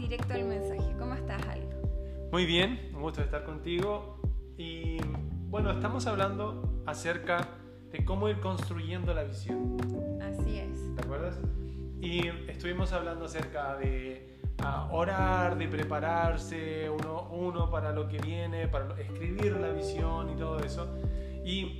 directo 0.00 0.32
al 0.32 0.44
mensaje. 0.44 0.94
¿Cómo 0.98 1.14
estás, 1.14 1.42
Aldo? 1.46 2.28
Muy 2.32 2.46
bien, 2.46 2.90
un 2.94 3.02
gusto 3.02 3.22
estar 3.22 3.44
contigo. 3.44 4.20
Y 4.56 4.98
bueno, 5.48 5.70
estamos 5.70 6.06
hablando 6.06 6.82
acerca 6.86 7.48
de 7.92 8.04
cómo 8.04 8.28
ir 8.28 8.40
construyendo 8.40 9.12
la 9.12 9.24
visión. 9.24 9.76
Así 10.22 10.58
es. 10.58 10.94
¿Te 10.96 11.02
acuerdas? 11.02 11.38
Y 12.00 12.28
estuvimos 12.48 12.92
hablando 12.92 13.26
acerca 13.26 13.76
de 13.76 14.38
ah, 14.62 14.88
orar, 14.90 15.58
de 15.58 15.68
prepararse 15.68 16.88
uno, 16.88 17.28
uno 17.30 17.70
para 17.70 17.92
lo 17.92 18.08
que 18.08 18.18
viene, 18.18 18.68
para 18.68 18.98
escribir 18.98 19.56
la 19.56 19.70
visión 19.70 20.30
y 20.30 20.36
todo 20.36 20.60
eso. 20.60 20.88
Y 21.44 21.76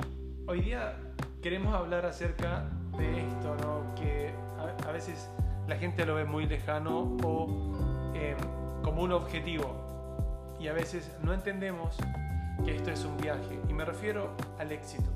hoy 0.46 0.60
día 0.60 0.96
queremos 1.40 1.74
hablar 1.74 2.04
acerca 2.04 2.68
de 2.98 3.26
esto, 3.26 3.56
¿no? 3.62 3.94
que 3.94 4.34
a, 4.58 4.88
a 4.88 4.92
veces 4.92 5.30
la 5.66 5.76
gente 5.76 6.04
lo 6.04 6.16
ve 6.16 6.24
muy 6.24 6.46
lejano 6.46 7.16
o 7.22 7.89
eh, 8.20 8.36
como 8.82 9.02
un 9.02 9.12
objetivo. 9.12 9.74
Y 10.60 10.68
a 10.68 10.72
veces 10.72 11.10
no 11.22 11.32
entendemos 11.32 11.96
que 12.64 12.76
esto 12.76 12.90
es 12.90 13.04
un 13.04 13.16
viaje. 13.16 13.58
Y 13.68 13.72
me 13.72 13.84
refiero 13.84 14.32
al 14.58 14.70
éxito. 14.72 15.08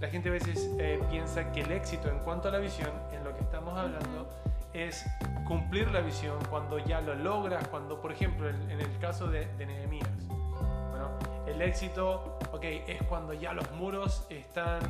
La 0.00 0.08
gente 0.08 0.28
a 0.28 0.32
veces 0.32 0.70
eh, 0.78 1.00
piensa 1.10 1.52
que 1.52 1.60
el 1.60 1.72
éxito 1.72 2.08
en 2.08 2.18
cuanto 2.20 2.48
a 2.48 2.50
la 2.52 2.58
visión, 2.58 2.90
en 3.12 3.24
lo 3.24 3.34
que 3.36 3.42
estamos 3.42 3.76
hablando, 3.78 4.28
es 4.72 5.04
cumplir 5.46 5.90
la 5.90 6.00
visión 6.00 6.38
cuando 6.50 6.78
ya 6.78 7.00
lo 7.00 7.14
logras, 7.14 7.66
cuando 7.68 8.00
por 8.00 8.10
ejemplo 8.10 8.48
en, 8.48 8.70
el 8.70 8.98
caso 8.98 9.26
de, 9.28 9.46
de 9.56 9.66
Nehemías, 9.66 10.08
bueno, 10.26 11.10
el 11.46 11.60
éxito, 11.60 12.38
ok, 12.52 12.64
es 12.64 13.02
cuando 13.04 13.32
ya 13.34 13.52
los 13.52 13.70
muros 13.72 14.26
están 14.30 14.80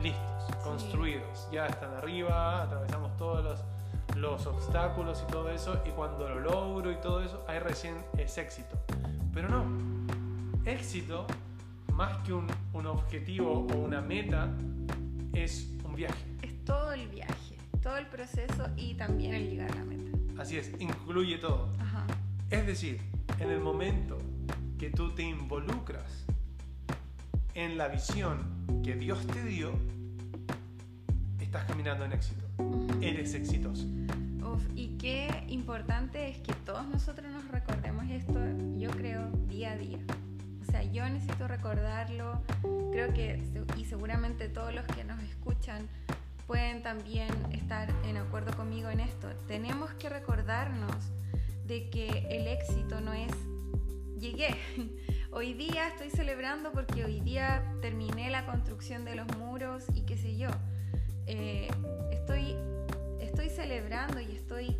listos, 0.00 0.56
construidos, 0.64 1.48
ya 1.52 1.66
están 1.66 1.92
arriba, 1.94 2.62
atravesamos 2.62 3.16
todos 3.16 3.44
los, 3.44 3.64
los 4.20 4.46
obstáculos 4.46 5.24
y 5.26 5.32
todo 5.32 5.50
eso, 5.50 5.82
y 5.86 5.90
cuando 5.90 6.28
lo 6.28 6.40
logro 6.40 6.92
y 6.92 6.96
todo 6.96 7.22
eso, 7.22 7.42
ahí 7.48 7.58
recién 7.58 7.94
es 8.18 8.36
éxito. 8.36 8.78
Pero 9.32 9.48
no, 9.48 9.64
éxito, 10.64 11.26
más 11.94 12.18
que 12.18 12.32
un, 12.34 12.46
un 12.74 12.86
objetivo 12.86 13.66
o 13.72 13.76
una 13.78 14.00
meta, 14.02 14.50
es 15.32 15.72
un 15.84 15.94
viaje. 15.94 16.36
Es 16.42 16.64
todo 16.64 16.92
el 16.92 17.08
viaje, 17.08 17.56
todo 17.82 17.96
el 17.96 18.06
proceso 18.06 18.68
y 18.76 18.94
también 18.94 19.34
el 19.34 19.48
llegar 19.48 19.72
a 19.72 19.76
la 19.76 19.84
meta. 19.84 20.18
Así 20.38 20.58
es, 20.58 20.70
incluye 20.78 21.38
todo. 21.38 21.70
Ajá. 21.80 22.06
Es 22.50 22.66
decir, 22.66 23.00
en 23.38 23.50
el 23.50 23.60
momento 23.60 24.18
que 24.78 24.90
tú 24.90 25.14
te 25.14 25.22
involucras 25.22 26.26
en 27.54 27.78
la 27.78 27.88
visión 27.88 28.82
que 28.82 28.94
Dios 28.96 29.26
te 29.26 29.44
dio, 29.44 29.72
estás 31.40 31.64
caminando 31.64 32.04
en 32.04 32.12
éxito. 32.12 32.39
Eres 33.00 33.34
exitoso. 33.34 33.86
Uf, 34.42 34.62
y 34.74 34.96
qué 34.98 35.44
importante 35.48 36.28
es 36.28 36.38
que 36.38 36.52
todos 36.64 36.86
nosotros 36.86 37.30
nos 37.30 37.46
recordemos 37.48 38.08
esto, 38.10 38.38
yo 38.76 38.90
creo, 38.90 39.30
día 39.48 39.72
a 39.72 39.76
día. 39.76 39.98
O 40.66 40.70
sea, 40.70 40.82
yo 40.84 41.08
necesito 41.08 41.48
recordarlo, 41.48 42.42
creo 42.92 43.12
que, 43.12 43.42
y 43.76 43.84
seguramente 43.84 44.48
todos 44.48 44.74
los 44.74 44.84
que 44.86 45.04
nos 45.04 45.20
escuchan 45.22 45.88
pueden 46.46 46.82
también 46.82 47.30
estar 47.52 47.88
en 48.04 48.16
acuerdo 48.16 48.56
conmigo 48.56 48.90
en 48.90 49.00
esto. 49.00 49.28
Tenemos 49.46 49.90
que 49.94 50.08
recordarnos 50.08 50.96
de 51.66 51.88
que 51.90 52.26
el 52.30 52.48
éxito 52.48 53.00
no 53.00 53.12
es 53.12 53.32
llegué. 54.20 54.56
Hoy 55.32 55.54
día 55.54 55.88
estoy 55.88 56.10
celebrando 56.10 56.72
porque 56.72 57.04
hoy 57.04 57.20
día 57.20 57.64
terminé 57.80 58.30
la 58.30 58.44
construcción 58.46 59.04
de 59.04 59.14
los 59.14 59.28
muros 59.38 59.84
y 59.94 60.02
qué 60.02 60.16
sé 60.16 60.36
yo. 60.36 60.50
Eh, 61.26 61.68
estoy, 62.30 62.56
estoy 63.20 63.50
celebrando 63.50 64.20
y 64.20 64.36
estoy 64.36 64.76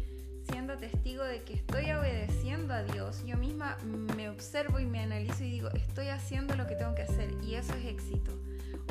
siendo 0.50 0.77
testigo 0.77 1.25
de 1.25 1.43
que 1.43 1.55
estoy 1.55 1.91
obedeciendo 1.91 2.75
a 2.75 2.83
Dios. 2.83 3.25
Yo 3.27 3.37
misma 3.37 3.77
me 4.16 4.28
observo 4.28 4.78
y 4.78 4.87
me 4.87 5.00
analizo 5.00 5.44
y 5.44 5.50
digo, 5.50 5.69
estoy 5.71 6.09
haciendo 6.09 6.55
lo 6.55 6.66
que 6.66 6.77
tengo 6.77 6.94
que 6.94 7.03
hacer 7.03 7.31
y 7.43 7.55
eso 7.55 7.75
es 7.75 7.87
éxito 7.87 8.31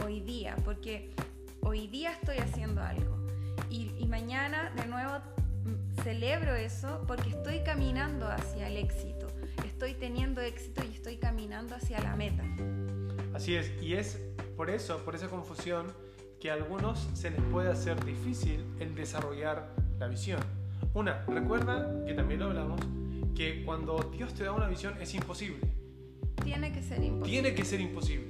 hoy 0.04 0.22
día, 0.22 0.56
porque 0.66 1.12
hoy 1.62 1.88
día 1.88 2.12
estoy 2.12 2.38
haciendo 2.38 2.82
algo 2.82 3.18
y, 3.70 3.92
y 3.98 4.08
mañana 4.08 4.72
de 4.76 4.88
nuevo 4.88 5.20
mm, 5.20 6.02
celebro 6.04 6.56
eso 6.56 7.04
porque 7.08 7.30
estoy 7.30 7.60
caminando 7.64 8.28
hacia 8.28 8.68
el 8.68 8.78
éxito, 8.78 9.28
estoy 9.66 9.94
teniendo 9.94 10.42
éxito 10.42 10.82
y 10.90 10.96
estoy 10.96 11.18
caminando 11.18 11.76
hacia 11.76 12.00
la 12.02 12.16
meta. 12.16 12.44
Así 13.34 13.56
es, 13.56 13.72
y 13.82 13.94
es 13.94 14.20
por 14.58 14.70
eso, 14.70 14.98
por 15.06 15.16
esa 15.16 15.30
confusión, 15.30 15.88
que 16.40 16.52
a 16.52 16.54
algunos 16.54 17.10
se 17.14 17.32
les 17.32 17.42
puede 17.52 17.70
hacer 17.70 18.04
difícil 18.06 18.66
el 18.80 18.96
desarrollar 18.96 19.70
la 20.00 20.08
visión. 20.08 20.40
Una, 20.94 21.26
recuerda 21.26 22.06
que 22.06 22.14
también 22.14 22.40
lo 22.40 22.48
hablamos, 22.48 22.80
que 23.36 23.64
cuando 23.66 24.10
Dios 24.12 24.34
te 24.34 24.44
da 24.44 24.54
una 24.54 24.68
visión 24.68 24.96
es 25.02 25.14
imposible. 25.14 25.60
Tiene 26.44 26.72
que 26.72 26.82
ser 26.82 27.04
imposible. 27.04 27.30
Tiene 27.30 27.54
que 27.54 27.66
ser 27.66 27.82
imposible. 27.82 28.28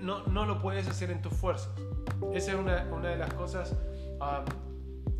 No, 0.00 0.26
no 0.26 0.46
lo 0.46 0.60
puedes 0.60 0.88
hacer 0.88 1.10
en 1.10 1.20
tus 1.20 1.32
fuerzas. 1.34 1.70
Esa 2.34 2.52
es 2.52 2.58
una, 2.58 2.88
una 2.92 3.10
de 3.10 3.18
las 3.18 3.32
cosas, 3.34 3.76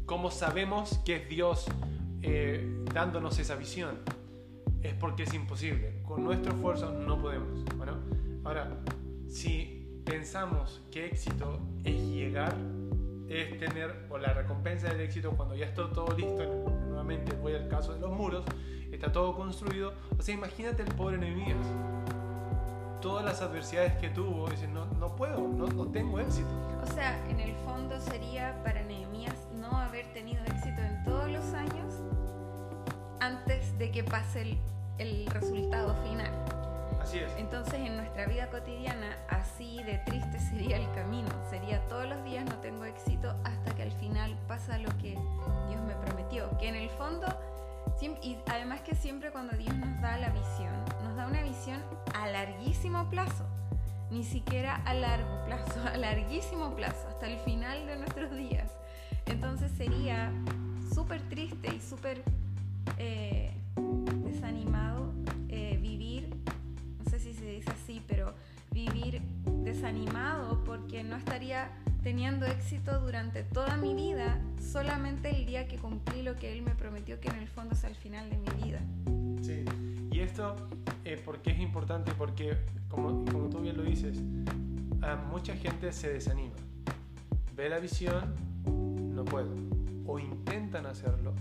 como 0.07 0.31
sabemos 0.31 0.99
que 1.05 1.17
es 1.17 1.29
Dios 1.29 1.67
eh, 2.23 2.85
dándonos 2.93 3.39
esa 3.39 3.55
visión. 3.57 3.99
Es 4.83 4.95
porque 4.95 5.25
es 5.25 5.35
imposible. 5.35 6.03
Con 6.05 6.25
nuestro 6.25 6.53
esfuerzo 6.53 6.93
no 6.93 7.21
podemos. 7.21 7.65
Bueno, 7.77 7.99
ahora, 8.45 8.79
si 9.29 9.78
pensamos 10.09 10.81
que 10.91 11.07
éxito 11.07 11.61
es 11.85 12.01
llegar, 12.01 12.55
es 13.29 13.59
tener, 13.59 14.07
o 14.09 14.17
la 14.17 14.33
recompensa 14.33 14.89
del 14.89 15.03
éxito 15.03 15.33
cuando 15.33 15.55
ya 15.55 15.67
está 15.67 15.91
todo 15.91 16.17
listo, 16.17 16.45
nuevamente 16.89 17.37
voy 17.37 17.55
al 17.55 17.69
caso 17.69 17.93
de 17.93 18.01
los 18.01 18.11
muros, 18.11 18.45
está 18.91 19.13
todo 19.13 19.37
construido, 19.37 19.93
o 20.19 20.23
sea, 20.23 20.35
imagínate 20.35 20.83
el 20.83 20.95
pobre 20.95 21.19
Nehemías, 21.19 21.59
todas 23.03 23.25
las 23.25 23.43
adversidades 23.43 23.97
que 23.99 24.09
tuvo, 24.09 24.49
dice, 24.49 24.67
no, 24.67 24.87
no 24.87 25.15
puedo, 25.15 25.47
no, 25.47 25.87
tengo 25.89 26.19
éxito. 26.19 26.49
O 26.83 26.87
sea, 26.87 27.19
en 27.29 27.41
el 27.41 27.55
fondo 27.67 28.01
sería 28.01 28.61
para 28.65 28.83
Nehemías 28.83 29.37
no 29.55 29.77
haber 29.77 30.11
tenido 30.15 30.43
éxito 30.45 30.81
en 30.81 31.05
todos 31.05 31.31
los 31.31 31.45
años 31.53 31.95
antes 33.21 33.79
de 33.79 33.91
que 33.91 34.05
pase 34.05 34.59
el 34.99 35.27
resultado 35.27 35.95
final. 36.03 36.58
Entonces 37.15 37.75
en 37.75 37.97
nuestra 37.97 38.27
vida 38.27 38.51
cotidiana 38.51 39.17
así 39.29 39.83
de 39.83 39.99
triste 39.99 40.39
sería 40.39 40.77
el 40.77 40.93
camino, 40.93 41.29
sería 41.49 41.81
todos 41.87 42.07
los 42.07 42.23
días 42.25 42.45
no 42.45 42.57
tengo 42.57 42.85
éxito 42.85 43.35
hasta 43.45 43.75
que 43.75 43.83
al 43.83 43.93
final 43.93 44.37
pasa 44.47 44.77
lo 44.79 44.91
que 44.99 45.19
Dios 45.69 45.81
me 45.87 45.95
prometió, 45.95 46.51
que 46.59 46.69
en 46.69 46.75
el 46.75 46.91
fondo, 46.91 47.27
y 48.23 48.37
además 48.47 48.83
que 48.83 48.95
siempre 48.95 49.31
cuando 49.31 49.57
Dios 49.57 49.75
nos 49.77 50.01
da 50.03 50.19
la 50.19 50.29
visión, 50.31 50.73
nos 51.03 51.17
da 51.17 51.27
una 51.27 51.43
visión 51.43 51.83
a 52.15 52.27
larguísimo 52.29 53.09
plazo, 53.09 53.45
ni 54.11 54.23
siquiera 54.23 54.77
a 54.85 54.93
largo 54.93 55.45
plazo, 55.47 55.81
a 55.93 55.97
larguísimo 55.97 56.75
plazo, 56.77 57.09
hasta 57.09 57.27
el 57.27 57.39
final 57.39 57.87
de 57.87 57.97
nuestros 57.97 58.31
días. 58.37 58.71
Entonces 59.27 59.71
sería 59.77 60.31
súper 60.95 61.23
triste 61.29 61.75
y 61.75 61.81
súper 61.81 62.23
eh, 62.99 63.58
desanimado 69.89 70.63
porque 70.65 71.03
no 71.03 71.17
estaría 71.17 71.71
teniendo 72.03 72.45
éxito 72.45 73.01
durante 73.01 73.43
toda 73.43 73.79
mi 73.79 73.95
vida, 73.95 74.39
solamente 74.61 75.31
el 75.31 75.47
día 75.47 75.67
que 75.67 75.79
cumplí 75.79 76.23
lo 76.23 76.37
que 76.37 76.53
Él 76.53 76.63
me 76.63 76.75
prometió, 76.75 77.19
que 77.21 77.29
en 77.29 77.37
el 77.37 77.49
fondo 77.49 77.75
es 77.75 77.85
al 77.85 77.95
final 77.95 78.29
de 78.29 78.37
mi 78.37 78.65
vida. 78.65 78.81
Sí. 79.41 79.65
Y 80.11 80.21
esto, 80.21 80.57
eh, 81.07 81.17
¿por 81.17 81.41
qué 81.41 81.53
es 81.53 81.61
importante? 81.61 82.13
Porque, 82.19 82.59
como, 82.91 83.25
como 83.25 83.49
tú 83.49 83.61
bien 83.61 83.79
lo 83.79 83.83
dices, 83.83 84.19
a 85.01 85.17
mucha 85.17 85.57
gente 85.57 85.91
se 85.93 86.13
desanima. 86.13 86.55
Ve 87.57 87.71
la 87.71 87.79
visión, 87.79 88.35
no 89.15 89.25
puedo. 89.25 89.55
O 90.07 90.19
intentan 90.19 90.85
hacerlo. 90.85 91.33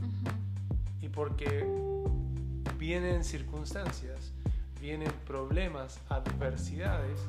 Y 1.02 1.10
porque 1.10 1.68
vienen 2.80 3.26
circunstancias, 3.26 4.32
vienen 4.80 5.12
problemas, 5.26 6.00
adversidades 6.08 7.20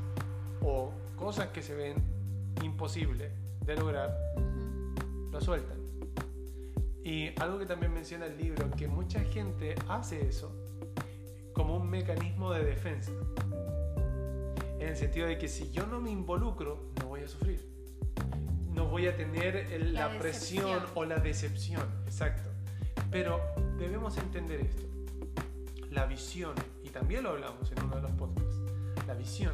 o 0.62 0.93
cosas 1.19 1.49
que 1.49 1.62
se 1.62 1.75
ven 1.75 1.97
imposibles 2.62 3.32
de 3.65 3.76
lograr, 3.76 4.17
lo 5.31 5.41
sueltan. 5.41 5.79
Y 7.05 7.29
algo 7.41 7.59
que 7.59 7.67
también 7.67 7.93
menciona 7.93 8.26
el 8.26 8.37
libro, 8.37 8.70
que 8.70 8.87
mucha 8.88 9.20
gente 9.25 9.75
hace 9.88 10.26
eso 10.29 10.55
como 11.53 11.76
un 11.76 11.88
mecanismo 11.91 12.53
de 12.53 12.65
defensa. 12.65 13.11
En 14.79 14.88
el 14.88 14.97
sentido 14.97 15.26
de 15.26 15.38
que 15.38 15.49
si 15.49 15.70
yo 15.73 15.87
no 15.87 16.00
me 16.00 16.11
involucro, 16.11 16.91
no 17.00 17.09
voy 17.09 17.23
a 17.23 17.29
sufrir. 17.29 17.67
No 18.73 18.87
voy 18.87 19.09
a 19.09 19.17
tener 19.17 19.56
el- 19.56 19.93
La 19.94 20.12
la, 20.12 20.19
presión 20.19 20.81
o 20.94 21.05
la 21.05 21.17
decepción. 21.17 21.82
Exacto. 22.06 22.49
Pero 23.11 23.41
debemos 23.79 24.17
entender 24.19 24.61
esto. 24.61 24.82
La 25.91 26.06
visión, 26.06 26.55
y 26.85 26.91
también 26.91 27.25
lo 27.25 27.31
hablamos 27.31 27.73
en 27.73 27.82
uno 27.82 27.97
de 27.97 28.03
los 28.03 28.11
podcasts, 28.12 28.56
la 29.06 29.14
visión 29.14 29.53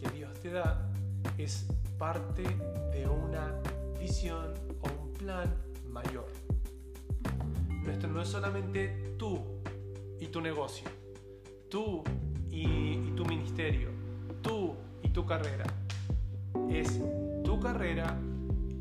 que 0.00 0.08
Dios 0.10 0.32
te 0.40 0.50
da 0.50 0.90
es 1.38 1.66
parte 1.98 2.42
de 2.92 3.06
una 3.06 3.60
visión 3.98 4.52
o 4.82 5.02
un 5.02 5.12
plan 5.12 5.54
mayor. 5.88 6.26
nuestro 7.84 8.10
no 8.10 8.20
es 8.20 8.28
solamente 8.28 9.14
tú 9.16 9.40
y 10.18 10.26
tu 10.26 10.40
negocio, 10.40 10.88
tú 11.70 12.02
y, 12.50 13.12
tu 13.16 13.24
ministerio, 13.24 13.90
tú 14.42 14.74
y 15.02 15.08
tu 15.10 15.24
carrera. 15.24 15.64
Es 16.70 17.00
tu 17.44 17.60
carrera 17.60 18.18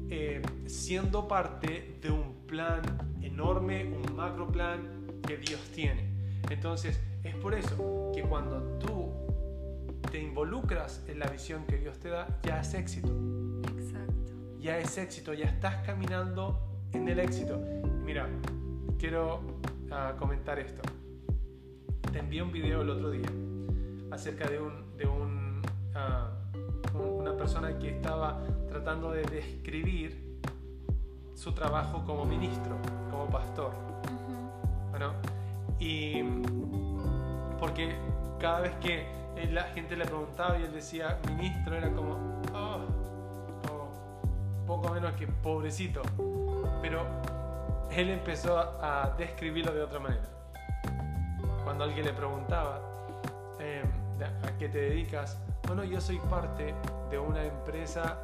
eh, 0.09 0.41
siendo 0.65 1.27
parte 1.27 1.97
de 2.01 2.09
un 2.11 2.45
plan 2.47 2.81
enorme, 3.21 3.85
un 3.85 4.15
macro 4.15 4.47
plan 4.47 5.19
que 5.25 5.37
Dios 5.37 5.61
tiene. 5.73 6.09
Entonces, 6.49 6.99
es 7.23 7.35
por 7.35 7.53
eso 7.53 8.11
que 8.13 8.21
cuando 8.21 8.61
tú 8.79 9.14
te 10.15 10.21
involucras 10.21 11.03
en 11.09 11.19
la 11.19 11.25
visión 11.25 11.65
que 11.65 11.77
Dios 11.77 11.99
te 11.99 12.07
da, 12.07 12.39
ya 12.41 12.61
es 12.61 12.73
éxito. 12.73 13.09
Exacto. 13.77 14.31
Ya 14.61 14.77
es 14.77 14.97
éxito, 14.97 15.33
ya 15.33 15.43
estás 15.43 15.85
caminando 15.85 16.57
en 16.93 17.09
el 17.09 17.19
éxito. 17.19 17.61
Mira, 18.01 18.29
quiero 18.97 19.41
ah, 19.91 20.13
comentar 20.17 20.57
esto. 20.57 20.81
Te 22.13 22.19
envié 22.19 22.41
un 22.41 22.53
video 22.53 22.83
el 22.83 22.91
otro 22.91 23.11
día 23.11 23.29
acerca 24.09 24.47
de, 24.47 24.57
un, 24.57 24.95
de 24.95 25.05
un, 25.05 25.61
ah, 25.95 26.31
una 26.93 27.35
persona 27.35 27.77
que 27.77 27.89
estaba 27.89 28.41
tratando 28.69 29.11
de 29.11 29.23
describir 29.23 30.39
su 31.33 31.51
trabajo 31.51 32.05
como 32.05 32.23
ministro, 32.23 32.77
como 33.11 33.29
pastor. 33.29 33.73
Bueno, 34.91 35.11
y 35.77 36.23
porque 37.59 37.97
cada 38.39 38.61
vez 38.61 38.75
que 38.77 39.24
la 39.51 39.63
gente 39.73 39.95
le 39.95 40.05
preguntaba 40.05 40.57
y 40.57 40.63
él 40.63 40.73
decía 40.73 41.19
ministro, 41.27 41.75
era 41.75 41.91
como, 41.91 42.41
oh, 42.53 42.79
poco 44.65 44.93
menos 44.93 45.13
que 45.13 45.27
pobrecito. 45.27 46.01
Pero 46.81 47.05
él 47.91 48.09
empezó 48.09 48.57
a 48.57 49.13
describirlo 49.17 49.73
de 49.73 49.83
otra 49.83 49.99
manera. 49.99 50.27
Cuando 51.63 51.83
alguien 51.83 52.05
le 52.05 52.13
preguntaba, 52.13 52.79
em, 53.59 53.89
¿a 54.43 54.57
qué 54.57 54.69
te 54.69 54.79
dedicas? 54.79 55.37
Bueno, 55.67 55.83
yo 55.83 55.99
soy 55.99 56.19
parte 56.29 56.75
de 57.09 57.17
una 57.19 57.43
empresa 57.43 58.19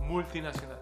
multinacional 0.00 0.78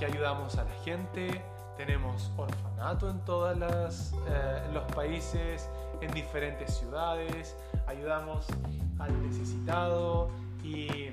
que 0.00 0.06
ayudamos 0.06 0.56
a 0.56 0.64
la 0.64 0.70
gente, 0.82 1.42
tenemos 1.76 2.32
orfanato 2.38 3.10
en 3.10 3.20
todos 3.20 4.14
eh, 4.26 4.62
los 4.72 4.84
países, 4.94 5.68
en 6.00 6.12
diferentes 6.12 6.78
ciudades, 6.78 7.56
ayudamos 7.86 8.46
al 8.98 9.22
necesitado 9.22 10.30
y 10.62 11.08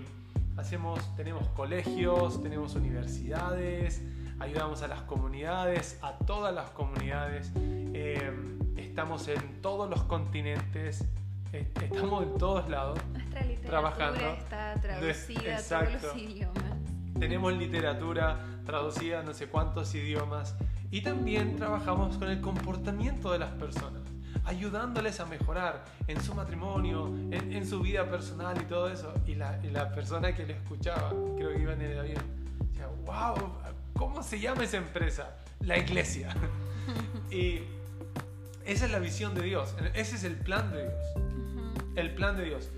hacemos, 0.58 1.00
tenemos 1.16 1.48
colegios, 1.50 2.42
tenemos 2.42 2.76
universidades, 2.76 4.02
ayudamos 4.40 4.82
a 4.82 4.88
las 4.88 5.02
comunidades, 5.04 5.98
a 6.02 6.14
todas 6.14 6.54
las 6.54 6.70
comunidades, 6.72 7.52
eh, 7.56 8.32
estamos 8.78 9.28
en 9.28 9.62
todos 9.62 9.90
los 9.90 10.04
continentes, 10.04 11.04
estamos 11.52 12.24
en 12.24 12.38
todos 12.38 12.70
lados 12.70 13.00
Nuestra 13.14 13.42
literatura 13.42 13.70
trabajando. 13.70 14.20
Está 14.34 14.76
traducida 14.82 15.58
a 15.58 15.62
todos 15.62 16.04
los 16.04 16.18
idiomas. 16.18 16.64
Tenemos 17.20 17.54
literatura 17.54 18.40
traducida 18.66 19.22
a 19.22 19.24
no 19.24 19.34
sé 19.34 19.48
cuántos 19.48 19.96
idiomas 19.96 20.56
y 20.92 21.02
también 21.02 21.56
trabajamos 21.56 22.18
con 22.18 22.30
el 22.30 22.42
comportamiento 22.42 23.32
de 23.32 23.40
las 23.40 23.52
personas 23.52 23.97
ayudándoles 24.48 25.20
a 25.20 25.26
mejorar 25.26 25.84
en 26.08 26.22
su 26.24 26.34
matrimonio, 26.34 27.14
en, 27.32 27.68
su 27.68 27.82
vida 27.82 28.10
personal 28.10 28.58
y 28.62 28.66
todo 28.66 28.90
eso. 28.90 29.14
Y 29.26 29.36
la, 29.36 29.60
y 29.62 29.70
la, 29.70 29.94
persona 29.94 30.34
que 30.34 30.46
le 30.46 30.54
escuchaba, 30.54 31.10
creo 31.36 31.54
que 31.54 31.62
iba 31.62 31.74
en 31.74 31.82
el 31.82 32.00
avión, 32.00 32.24
decía, 32.72 32.88
wow, 33.06 33.36
¿cómo 33.94 34.24
se 34.24 34.40
llama 34.40 34.64
esa 34.64 34.78
empresa? 34.78 35.36
La 35.60 35.78
iglesia. 35.78 36.34
y 37.32 37.60
esa 38.66 38.86
es 38.86 38.92
la 38.92 39.00
visión 39.00 39.36
de 39.36 39.42
Dios, 39.42 39.76
ese 39.94 40.16
es 40.16 40.24
el 40.24 40.36
plan 40.36 40.72
de 40.72 40.84
Dios. 40.84 41.04
El 41.98 42.16
plan 42.16 42.38
de 42.38 42.46
Dios. 42.46 42.70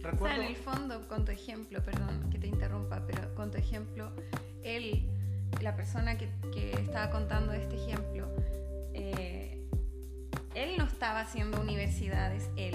Recuerdo... 0.00 0.40
en 0.40 0.48
el 0.48 0.56
fondo, 0.56 1.06
con 1.08 1.24
tu 1.26 1.32
ejemplo, 1.32 1.82
perdón 1.82 2.30
que 2.30 2.38
te 2.38 2.46
interrumpa, 2.46 3.02
pero 3.06 3.34
con 3.34 3.50
tu 3.50 3.58
ejemplo, 3.58 4.10
él, 4.62 5.06
la 5.60 5.76
persona 5.76 6.16
que, 6.16 6.30
que 6.52 6.72
estaba 6.72 7.10
contando 7.10 7.52
este 7.52 7.76
ejemplo, 7.76 8.26
eh, 8.94 9.53
estaba 11.04 11.20
haciendo 11.20 11.60
universidades, 11.60 12.48
él. 12.56 12.74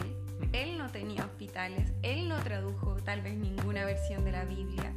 Él 0.54 0.78
no 0.78 0.92
tenía 0.92 1.26
hospitales, 1.26 1.92
él 2.04 2.30
no 2.30 2.38
tradujo 2.44 2.98
tal 2.98 3.24
vez 3.24 3.36
ninguna 3.36 3.86
versión 3.86 4.24
de 4.24 4.31
la 4.31 4.46
Biblia, 4.46 4.94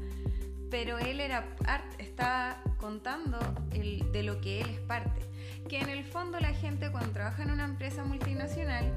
pero 0.70 0.98
él 0.98 1.18
era 1.18 1.56
estaba 1.96 2.62
contando 2.76 3.38
el, 3.70 4.12
de 4.12 4.22
lo 4.22 4.38
que 4.42 4.60
él 4.60 4.68
es 4.68 4.80
parte. 4.80 5.22
Que 5.66 5.80
en 5.80 5.88
el 5.88 6.04
fondo 6.04 6.40
la 6.40 6.52
gente 6.52 6.90
cuando 6.90 7.10
trabaja 7.12 7.42
en 7.42 7.52
una 7.52 7.64
empresa 7.64 8.04
multinacional 8.04 8.92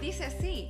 dice 0.00 0.32
sí, 0.32 0.68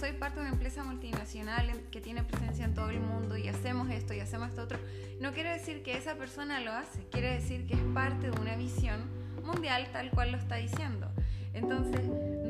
soy 0.00 0.12
parte 0.12 0.36
de 0.36 0.46
una 0.46 0.54
empresa 0.54 0.84
multinacional 0.84 1.70
que 1.90 2.00
tiene 2.00 2.24
presencia 2.24 2.64
en 2.64 2.72
todo 2.72 2.88
el 2.88 3.00
mundo 3.00 3.36
y 3.36 3.46
hacemos 3.46 3.90
esto 3.90 4.14
y 4.14 4.20
hacemos 4.20 4.48
esto 4.48 4.62
otro. 4.62 4.78
No 5.20 5.34
quiere 5.34 5.50
decir 5.50 5.82
que 5.82 5.98
esa 5.98 6.14
persona 6.14 6.60
lo 6.60 6.72
hace, 6.72 7.06
quiere 7.10 7.34
decir 7.34 7.66
que 7.66 7.74
es 7.74 7.82
parte 7.92 8.30
de 8.30 8.40
una 8.40 8.56
visión 8.56 9.02
mundial 9.44 9.86
tal 9.92 10.10
cual 10.12 10.32
lo 10.32 10.38
está 10.38 10.56
diciendo. 10.56 11.10
Entonces, 11.52 12.00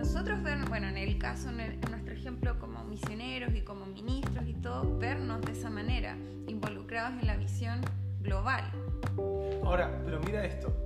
nosotros 0.04 0.42
ver, 0.42 0.58
bueno, 0.68 0.86
en 0.88 0.98
el 0.98 1.16
caso, 1.16 1.48
en, 1.48 1.80
nuestro 1.90 2.12
ejemplo 2.12 2.58
como 2.58 2.84
misioneros 2.84 3.54
y 3.54 3.62
como 3.62 3.86
ministros 3.86 4.46
y 4.46 4.52
todo, 4.52 4.98
vernos 4.98 5.40
de 5.40 5.52
esa 5.52 5.70
manera, 5.70 6.14
involucrados 6.46 7.18
en 7.22 7.26
la 7.26 7.38
visión 7.38 7.80
global. 8.20 8.70
Ahora, 9.64 10.02
pero 10.04 10.20
mira 10.20 10.44
esto, 10.44 10.76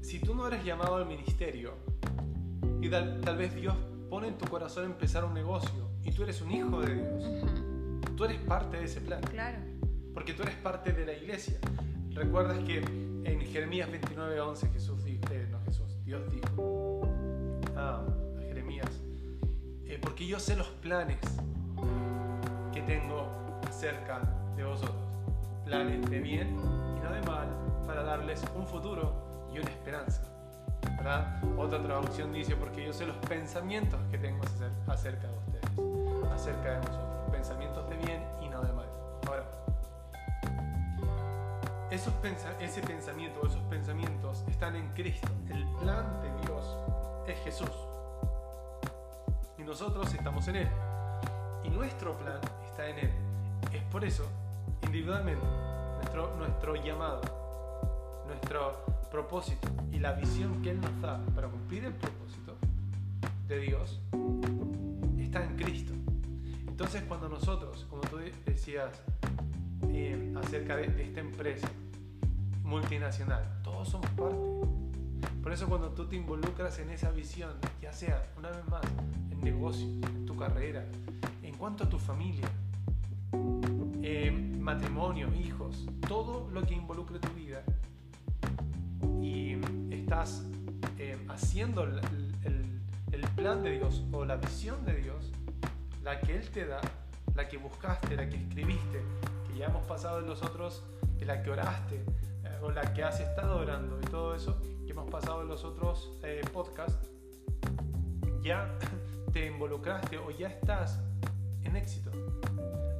si 0.00 0.20
tú 0.20 0.34
no 0.34 0.48
eres 0.48 0.64
llamado 0.64 0.96
al 0.96 1.04
ministerio 1.04 1.74
y 2.80 2.88
tal, 2.88 3.36
vez 3.36 3.54
Dios 3.54 3.76
pone 4.08 4.28
en 4.28 4.38
tu 4.38 4.46
corazón 4.46 4.86
empezar 4.86 5.26
un 5.26 5.34
negocio 5.34 5.90
y 6.02 6.10
tú 6.10 6.22
eres 6.22 6.40
un 6.40 6.50
hijo 6.50 6.80
de 6.80 6.94
Dios, 6.94 7.24
tú 8.16 8.24
eres 8.24 8.38
parte 8.38 8.78
de 8.78 8.84
ese 8.84 9.02
plan. 9.02 9.20
Claro. 9.20 9.58
Porque 10.14 10.32
tú 10.32 10.44
eres 10.44 10.54
parte 10.54 10.94
de 10.94 11.04
la 11.04 11.12
iglesia. 11.12 11.58
Recuerdas 12.14 12.58
que 12.60 12.78
en 12.78 13.40
Jeremías 13.42 13.90
29:11 13.90 14.72
Jesús 14.72 15.04
dijo, 15.04 15.20
eh, 15.30 15.46
no 15.50 15.60
Jesús, 15.66 16.02
Dios 16.06 16.22
dijo, 16.32 16.93
a, 17.84 18.04
Jeremías, 18.40 18.90
eh, 19.84 19.98
porque 20.00 20.26
yo 20.26 20.38
sé 20.38 20.56
los 20.56 20.68
planes 20.68 21.18
que 22.72 22.82
tengo 22.82 23.28
acerca 23.68 24.20
de 24.56 24.64
vosotros, 24.64 24.96
planes 25.64 26.08
de 26.10 26.20
bien 26.20 26.48
y 26.48 27.00
no 27.00 27.12
de 27.12 27.22
mal, 27.22 27.48
para 27.86 28.02
darles 28.02 28.42
un 28.54 28.66
futuro 28.66 29.48
y 29.52 29.58
una 29.58 29.70
esperanza. 29.70 30.22
¿verdad? 30.96 31.42
Otra 31.58 31.82
traducción 31.82 32.32
dice, 32.32 32.56
porque 32.56 32.84
yo 32.84 32.92
sé 32.92 33.06
los 33.06 33.16
pensamientos 33.16 34.00
que 34.10 34.18
tengo 34.18 34.42
acerca 34.86 35.28
de 35.28 35.38
ustedes, 35.38 36.32
acerca 36.32 36.70
de 36.70 36.76
nosotros, 36.76 37.30
pensamientos 37.30 37.88
de 37.90 37.96
bien 37.96 38.22
y 38.42 38.48
no 38.48 38.62
de 38.62 38.72
mal. 38.72 38.88
Ahora, 39.26 39.44
esos 41.90 42.12
ese 42.60 42.80
pensamiento 42.82 43.46
esos 43.46 43.62
pensamientos 43.64 44.44
están 44.48 44.76
en 44.76 44.88
Cristo. 44.94 45.28
El 45.48 45.64
plan 45.80 46.20
de 46.22 46.46
Dios 46.46 46.76
es 47.26 47.38
Jesús. 47.40 47.70
Y 49.58 49.62
nosotros 49.62 50.12
estamos 50.12 50.46
en 50.48 50.56
Él. 50.56 50.68
Y 51.64 51.70
nuestro 51.70 52.16
plan 52.18 52.40
está 52.68 52.88
en 52.88 52.98
Él. 52.98 53.10
Es 53.72 53.82
por 53.84 54.04
eso, 54.04 54.26
individualmente, 54.82 55.44
nuestro, 55.96 56.36
nuestro 56.36 56.76
llamado, 56.76 57.20
nuestro 58.26 58.84
propósito 59.10 59.68
y 59.92 59.98
la 59.98 60.12
visión 60.12 60.60
que 60.62 60.70
Él 60.70 60.80
nos 60.80 61.00
da 61.00 61.20
para 61.34 61.48
cumplir 61.48 61.84
el 61.84 61.94
propósito 61.94 62.56
de 63.48 63.58
Dios 63.58 64.00
está 65.18 65.44
en 65.44 65.56
Cristo. 65.56 65.92
Entonces 66.66 67.02
cuando 67.04 67.28
nosotros, 67.28 67.86
como 67.88 68.02
tú 68.02 68.18
decías 68.44 69.02
eh, 69.88 70.34
acerca 70.42 70.76
de 70.76 71.02
esta 71.02 71.20
empresa 71.20 71.68
multinacional, 72.62 73.60
todos 73.62 73.88
somos 73.88 74.10
parte 74.10 74.36
por 75.44 75.52
eso 75.52 75.68
cuando 75.68 75.90
tú 75.90 76.06
te 76.06 76.16
involucras 76.16 76.78
en 76.78 76.88
esa 76.88 77.10
visión, 77.12 77.52
ya 77.80 77.92
sea 77.92 78.32
una 78.38 78.48
vez 78.50 78.66
más 78.66 78.82
en 79.30 79.40
negocios, 79.42 79.90
en 80.08 80.24
tu 80.24 80.34
carrera, 80.34 80.86
en 81.42 81.54
cuanto 81.56 81.84
a 81.84 81.88
tu 81.88 81.98
familia, 81.98 82.48
matrimonio, 84.58 85.28
hijos, 85.34 85.86
todo 86.08 86.48
lo 86.50 86.62
que 86.62 86.72
involucre 86.72 87.18
tu 87.18 87.28
vida 87.34 87.62
y 89.20 89.58
estás 89.94 90.42
eh, 90.98 91.18
haciendo 91.28 91.84
el, 91.84 92.00
plan 93.36 93.62
de 93.62 93.72
Dios 93.72 94.02
o 94.12 94.24
la 94.24 94.36
visión 94.36 94.84
de 94.86 94.94
Dios, 94.94 95.30
la 96.02 96.20
que 96.20 96.36
Él 96.36 96.48
te 96.50 96.66
da, 96.66 96.80
la 97.34 97.46
que 97.46 97.58
buscaste, 97.58 98.16
la 98.16 98.28
que 98.28 98.36
escribiste, 98.36 99.02
que 99.46 99.58
ya 99.58 99.66
hemos 99.66 99.84
pasado 99.86 100.20
en 100.20 100.26
los 100.26 100.42
otros, 100.42 100.82
la 101.20 101.42
que 101.42 101.50
oraste, 101.50 101.96
eh, 102.44 102.58
o 102.62 102.70
la 102.70 102.94
que 102.94 103.02
has 103.02 103.20
estado 103.20 103.58
orando 103.58 103.98
y 104.00 104.06
todo 104.06 104.34
eso, 104.34 104.60
pasado 105.14 105.42
en 105.42 105.48
los 105.48 105.62
otros 105.62 106.10
eh, 106.24 106.40
podcasts, 106.52 107.08
ya 108.42 108.76
te 109.32 109.46
involucraste 109.46 110.18
o 110.18 110.32
ya 110.32 110.48
estás 110.48 110.98
en 111.62 111.76
éxito, 111.76 112.10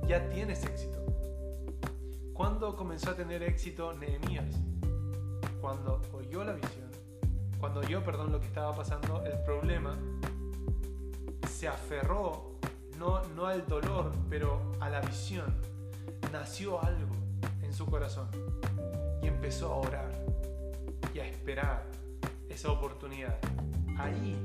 ya 0.06 0.28
tienes 0.28 0.64
éxito. 0.64 1.04
¿Cuándo 2.32 2.76
comenzó 2.76 3.10
a 3.10 3.16
tener 3.16 3.42
éxito 3.42 3.92
Nehemías? 3.94 4.46
Cuando 5.60 6.02
oyó 6.12 6.44
la 6.44 6.52
visión, 6.52 6.88
cuando 7.58 7.82
yo, 7.82 8.04
perdón, 8.04 8.30
lo 8.30 8.38
que 8.38 8.46
estaba 8.46 8.72
pasando, 8.72 9.24
el 9.24 9.36
problema 9.40 9.98
se 11.50 11.66
aferró 11.66 12.60
no, 12.96 13.24
no 13.34 13.46
al 13.46 13.66
dolor, 13.66 14.12
pero 14.30 14.70
a 14.78 14.88
la 14.88 15.00
visión. 15.00 15.52
Nació 16.32 16.80
algo 16.80 17.16
en 17.60 17.72
su 17.72 17.86
corazón 17.86 18.28
y 19.20 19.26
empezó 19.26 19.72
a 19.72 19.76
orar 19.78 20.12
y 21.12 21.18
a 21.18 21.26
esperar 21.26 22.03
esa 22.48 22.70
oportunidad. 22.70 23.38
Ahí, 23.98 24.36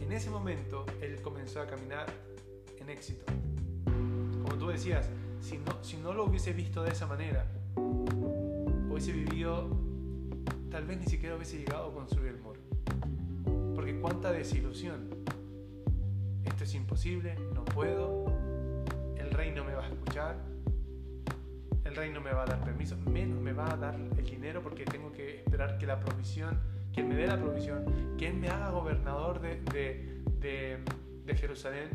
en 0.00 0.12
ese 0.12 0.30
momento, 0.30 0.84
él 1.00 1.20
comenzó 1.22 1.60
a 1.60 1.66
caminar 1.66 2.06
en 2.78 2.90
éxito. 2.90 3.24
Como 4.42 4.56
tú 4.56 4.68
decías, 4.68 5.08
si 5.40 5.58
no, 5.58 5.82
si 5.82 5.96
no 5.96 6.12
lo 6.12 6.24
hubiese 6.24 6.52
visto 6.52 6.82
de 6.82 6.90
esa 6.90 7.06
manera, 7.06 7.46
hubiese 7.76 9.12
vivido, 9.12 9.68
tal 10.70 10.86
vez 10.86 10.98
ni 10.98 11.06
siquiera 11.06 11.36
hubiese 11.36 11.58
llegado 11.58 11.90
a 11.90 11.94
construir 11.94 12.32
el 12.32 12.40
muro. 12.40 12.60
Porque 13.74 13.98
cuánta 14.00 14.32
desilusión. 14.32 15.08
Esto 16.44 16.64
es 16.64 16.74
imposible, 16.74 17.36
no 17.54 17.64
puedo, 17.64 18.26
el 19.16 19.30
rey 19.30 19.52
no 19.52 19.64
me 19.64 19.74
va 19.74 19.84
a 19.84 19.88
escuchar, 19.88 20.36
el 21.84 21.94
rey 21.94 22.10
no 22.10 22.20
me 22.20 22.32
va 22.32 22.42
a 22.42 22.46
dar 22.46 22.64
permiso, 22.64 22.96
menos 22.96 23.40
me 23.40 23.52
va 23.52 23.72
a 23.72 23.76
dar 23.76 23.94
el 23.94 24.24
dinero 24.24 24.62
porque 24.62 24.84
tengo 24.84 25.12
que 25.12 25.36
esperar 25.38 25.78
que 25.78 25.86
la 25.86 26.00
provisión, 26.00 26.58
Él 26.96 27.04
me 27.04 27.14
dé 27.14 27.26
la 27.26 27.38
provisión, 27.38 27.84
Él 28.20 28.34
me 28.34 28.48
haga 28.48 28.70
gobernador 28.70 29.40
de, 29.40 29.60
de, 30.40 30.84
de, 31.24 31.34
Jerusalén. 31.36 31.88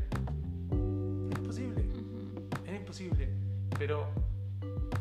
Es 1.31 1.37
imposible, 1.37 1.85
es 2.65 2.79
imposible. 2.79 3.29
Pero 3.77 4.05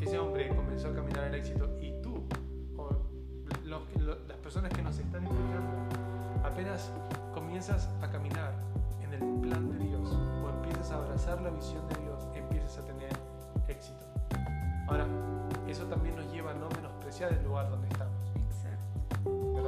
ese 0.01 0.19
hombre 0.19 0.49
comenzó 0.49 0.89
a 0.89 0.95
caminar 0.95 1.25
el 1.25 1.35
éxito 1.37 1.79
y 1.81 1.93
tú, 2.03 2.25
o 2.77 2.91
las 3.65 4.39
personas 4.39 4.73
que 4.73 4.83
nos 4.83 4.99
están 4.99 5.25
escuchando, 5.25 5.71
apenas 6.45 6.93
comienzas 7.33 7.89
a 8.03 8.11
caminar 8.11 8.53
en 9.03 9.13
el 9.15 9.41
plan 9.41 9.71
de 9.71 9.79
Dios 9.85 10.11
o 10.11 10.49
empiezas 10.49 10.91
a 10.91 10.97
abrazar 10.97 11.41
la 11.43 11.51
visión 11.51 11.87
de 11.89 11.97
Dios, 12.01 12.29
empiezas 12.35 12.79
a 12.79 12.87
tener 12.87 13.13
éxito. 13.69 14.05
Ahora, 14.89 15.07
eso 15.69 15.85
también 15.85 16.17
nos 16.17 16.31
lleva 16.33 16.51
a 16.51 16.55
no 16.55 16.69
menospreciar 16.71 17.33
el 17.33 17.45
lugar 17.45 17.71
donde 17.71 17.89
estamos. 17.89 18.02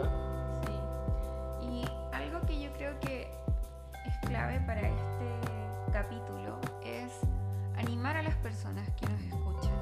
Sí. 0.03 1.67
Y 1.67 1.85
algo 2.13 2.45
que 2.47 2.61
yo 2.61 2.73
creo 2.73 2.99
que 3.01 3.31
es 4.07 4.19
clave 4.27 4.61
para 4.61 4.81
este 4.81 5.93
capítulo 5.93 6.59
es 6.85 7.13
animar 7.77 8.17
a 8.17 8.23
las 8.23 8.35
personas 8.37 8.89
que 8.93 9.07
nos 9.07 9.21
escuchan 9.23 9.73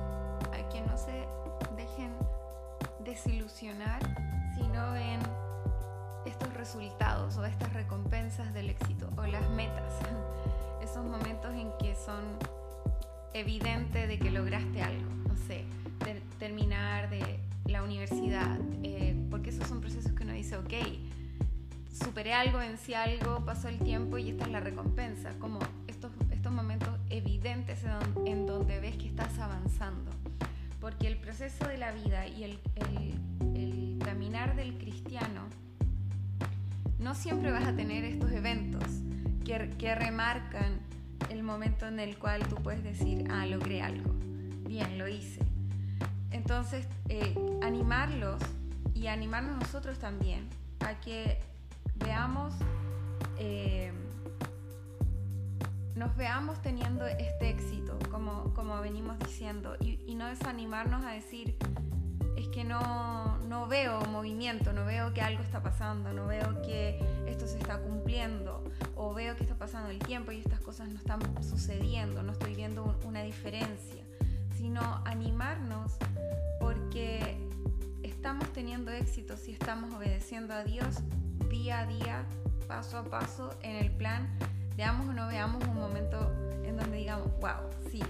a 0.53 0.69
que 0.69 0.81
no 0.83 0.97
se 0.97 1.27
dejen 1.77 2.13
desilusionar 3.05 4.01
si 4.55 4.63
no 4.69 4.93
ven 4.93 5.21
estos 6.27 6.53
resultados 6.55 7.37
o 7.37 7.45
estas 7.45 7.73
recompensas 7.73 8.53
del 8.55 8.71
éxito 8.71 9.09
o 9.17 9.27
las 9.27 9.49
metas, 9.51 9.93
esos 10.83 11.05
momentos 11.05 11.55
en 11.55 11.71
que 11.79 11.95
son 11.95 12.23
evidente 13.35 14.07
de 14.07 14.19
que 14.19 14.31
lograste 14.31 14.83
algo, 14.83 15.11
no 15.27 15.37
sé, 15.37 15.65
terminar 16.39 17.09
de 17.09 17.41
la 17.67 17.83
universidad, 17.83 18.59
porque 19.43 19.57
esos 19.57 19.67
son 19.67 19.81
procesos 19.81 20.13
que 20.13 20.23
uno 20.23 20.35
dice, 20.35 20.57
ok, 20.57 20.73
superé 21.93 22.33
algo, 22.33 22.59
vencí 22.59 22.95
algo, 22.95 23.45
pasó 23.45 23.67
el 23.67 23.81
tiempo 23.81 24.17
y 24.17 24.31
esta 24.31 24.45
es 24.45 24.53
la 24.53 24.61
recompensa, 24.61 25.33
como 25.41 25.59
estos, 25.89 26.13
estos 26.31 26.53
momentos 26.53 26.91
evidentes 27.11 27.81
en, 28.25 28.47
donde 28.47 28.79
ves 28.79 28.97
que 28.97 29.09
estás 29.09 29.37
avanzando, 29.41 30.13
porque 30.81 31.09
el 31.09 31.17
proceso 31.17 31.67
de 31.67 31.77
la 31.77 31.91
vida 31.91 32.25
y 32.29 32.45
el, 32.45 32.61
el 33.57 33.99
caminar 34.05 34.55
del 34.55 34.79
cristiano, 34.79 35.49
no 37.01 37.17
siempre 37.17 37.51
vas 37.51 37.67
a 37.67 37.75
tener 37.75 38.05
estos 38.05 38.31
eventos 38.31 38.85
que, 39.45 39.71
que 39.71 39.93
remarcan 39.97 40.79
el 41.31 41.43
momento 41.43 41.89
en 41.89 41.99
el 41.99 42.17
cual 42.17 42.47
tú 42.47 42.55
puedes 42.63 42.85
decir, 42.85 43.25
ah, 43.29 43.45
logré 43.45 43.83
algo, 43.83 44.15
bien, 44.69 44.99
lo 44.99 45.09
hice. 45.09 45.41
Entonces, 46.31 46.87
eh, 47.09 47.35
animarlos 47.61 48.41
y 49.03 49.09
animarnos 49.09 49.57
nosotros 49.59 49.99
también 49.99 50.49
a 50.79 51.01
que 51.01 51.41
veamos, 51.97 52.55
eh, 53.37 53.93
nos 55.97 56.17
veamos 56.17 56.63
teniendo 56.63 57.05
este 57.07 57.51
éxito, 57.51 57.99
como, 58.13 58.55
como 58.55 58.81
venimos 58.81 59.19
diciendo, 59.19 59.77
y, 59.81 59.99
y 60.07 60.15
no 60.15 60.27
desanimarnos 60.27 61.05
a 61.05 61.11
decir, 61.11 61.57
es 62.37 62.47
que 62.49 62.63
no, 62.63 63.39
no, 63.49 63.67
veo 63.67 64.01
movimiento, 64.07 64.73
no 64.73 64.85
veo 64.85 65.13
que 65.13 65.21
algo 65.21 65.43
está 65.43 65.61
pasando, 65.65 66.13
no 66.13 66.29
veo 66.29 66.63
que 66.63 67.01
esto 67.27 67.49
se 67.49 67.59
está 67.59 67.79
cumpliendo, 67.79 68.63
o 68.95 69.13
veo 69.15 69.35
que 69.35 69.43
está 69.43 69.57
pasando 69.57 69.91
el 69.91 69.99
tiempo 69.99 70.31
y 70.31 70.39
estas 70.39 70.61
cosas 70.61 70.89
no 70.89 70.97
están 70.97 71.21
sucediendo, 71.43 72.23
no 72.23 72.33
estoy 72.33 72.55
viendo 72.55 72.97
una 73.05 73.23
diferencia, 73.23 74.05
sino 74.57 75.03
animarnos 75.05 75.97
porque 76.61 77.52
estamos 78.23 78.53
teniendo 78.53 78.93
éxito 78.93 79.37
si 79.37 79.51
estamos 79.51 79.93
obedeciendo 79.93 80.55
a 80.55 80.63
Dios 80.63 81.03
día 81.51 81.81
a 81.81 81.87
día, 81.87 82.25
paso 82.69 82.99
a 82.99 83.03
paso, 83.03 83.51
en 83.63 83.75
el 83.75 83.91
plan, 83.91 84.39
veamos 84.77 85.09
o 85.09 85.13
no 85.13 85.27
veamos 85.27 85.65
un 85.67 85.75
momento 85.75 86.33
en 86.63 86.77
donde 86.77 86.99
digamos, 86.99 87.27
wow, 87.41 87.69
sí, 87.91 88.01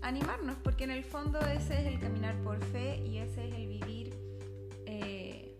animarnos, 0.00 0.56
porque 0.64 0.82
en 0.82 0.90
el 0.90 1.04
fondo 1.04 1.38
ese 1.38 1.82
es 1.82 1.86
el 1.86 2.00
caminar 2.00 2.34
por 2.42 2.58
fe 2.64 3.00
y 3.06 3.18
ese 3.18 3.46
es 3.46 3.54
el 3.54 3.68
vivir 3.68 4.12
eh, 4.86 5.56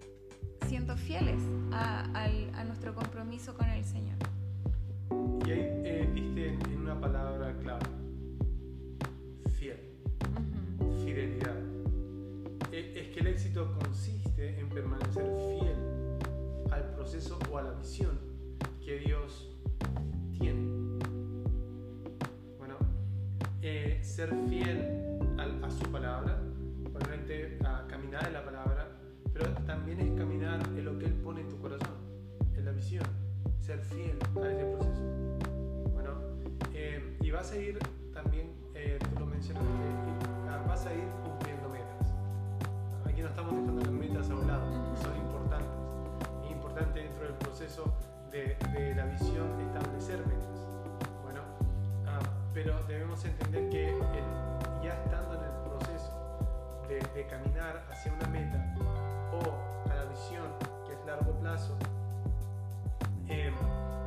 siendo 0.66 0.96
fieles 0.96 1.40
a, 1.70 2.64
nuestro 2.66 2.96
compromiso 2.96 3.54
con 3.56 3.68
el 3.68 3.84
Señor. 3.84 4.16
Y 5.46 5.50
ahí 5.52 5.60
eh, 5.84 6.10
diste 6.12 6.48
en 6.48 6.78
una 6.78 7.00
palabra 7.00 7.56
clave, 7.60 7.86
fiel, 9.56 9.78
fidelidad. 11.04 11.61
Es 12.94 13.08
que 13.08 13.20
el 13.20 13.26
éxito 13.28 13.72
consiste 13.80 14.58
en 14.58 14.68
permanecer 14.68 15.24
fiel 15.58 15.76
al 16.70 16.94
proceso 16.94 17.38
o 17.50 17.58
a 17.58 17.62
la 17.62 17.72
visión 17.72 18.18
que 18.84 18.98
Dios 18.98 19.50
tiene. 20.38 20.82
Eh, 23.64 24.00
ser 24.02 24.28
fiel 24.48 25.20
a, 25.38 25.70
su 25.70 25.84
palabra, 25.92 26.36
obviamente 26.92 27.58
a 27.64 27.86
caminar 27.86 28.26
en 28.26 28.32
la 28.32 28.44
palabra, 28.44 28.88
pero 29.32 29.52
también 29.64 30.00
es 30.00 30.10
caminar 30.18 30.60
en 30.76 30.84
lo 30.84 30.98
que 30.98 31.06
Él 31.06 31.12
pone 31.12 31.42
en 31.42 31.48
tu 31.48 31.60
corazón, 31.60 31.94
en 32.56 32.64
la 32.64 32.72
visión, 32.72 33.04
ser 33.60 33.78
fiel 33.84 34.18
a 34.42 34.50
ese 34.50 34.64
proceso. 34.64 35.02
Bueno, 35.92 36.10
eh, 36.74 37.16
y 37.20 37.30
vas 37.30 37.52
a 37.52 37.56
ir 37.56 37.78
también, 38.12 38.50
eh, 38.74 38.98
tú 39.14 39.20
lo 39.20 39.26
mencionaste, 39.26 39.68
ah, 40.48 40.64
vas 40.66 40.84
a 40.84 40.92
ir 40.92 41.21
estamos 43.42 43.60
dejando 43.60 43.82
las 43.82 43.92
metas 43.92 44.30
a 44.30 44.34
un 44.34 44.46
lado, 44.46 44.66
son 45.02 45.16
importantes. 45.16 45.68
Es 46.44 46.50
importante 46.50 47.00
dentro 47.02 47.24
del 47.24 47.34
proceso 47.34 47.84
de, 48.30 48.56
de 48.72 48.94
la 48.94 49.06
visión 49.06 49.60
establecer 49.60 50.26
metas 50.26 50.52
pero 52.54 52.82
debemos 52.86 53.24
entender 53.24 53.70
que 53.70 53.96
ya 54.82 54.92
estando 55.04 55.34
en 55.34 55.44
el 55.44 55.70
proceso 55.70 56.12
de, 56.88 57.26
caminar 57.26 57.82
hacia 57.90 58.12
una 58.12 58.26
meta 58.28 58.74
o 59.32 59.90
a 59.90 59.94
la 59.94 60.04
visión 60.04 60.46
que 60.86 60.92
es 60.92 61.06
largo 61.06 61.32
plazo 61.40 61.76
em, 63.28 63.54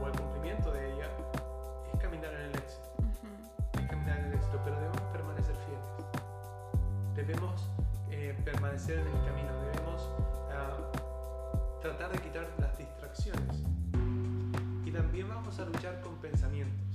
o 0.02 0.08
el 0.08 0.14
cumplimiento 0.14 0.72
de 0.72 0.94
ella, 0.94 1.10
es 1.92 2.00
caminar 2.00 2.34
en 2.34 2.42
el 2.42 2.56
éxito. 2.56 2.88
Es 3.74 3.88
caminar 3.90 4.20
en 4.20 4.26
el 4.26 4.34
éxito, 4.36 4.60
pero 4.64 4.76
debemos 4.76 5.02
permanecer 5.12 5.56
fieles. 5.56 5.88
Debemos 7.16 7.68
eh, 7.80 7.85
permanecer 8.46 9.00
en 9.00 9.08
el 9.08 9.26
camino, 9.26 9.52
debemos 9.62 10.10
ah, 10.52 10.92
tratar 11.82 12.12
de 12.12 12.20
quitar 12.20 12.48
las 12.60 12.78
distracciones. 12.78 13.64
Y 14.86 14.92
también 14.92 15.28
vamos 15.28 15.60
a 15.60 15.66
luchar 15.66 16.00
con 16.02 16.16
pensamientos 16.18 16.86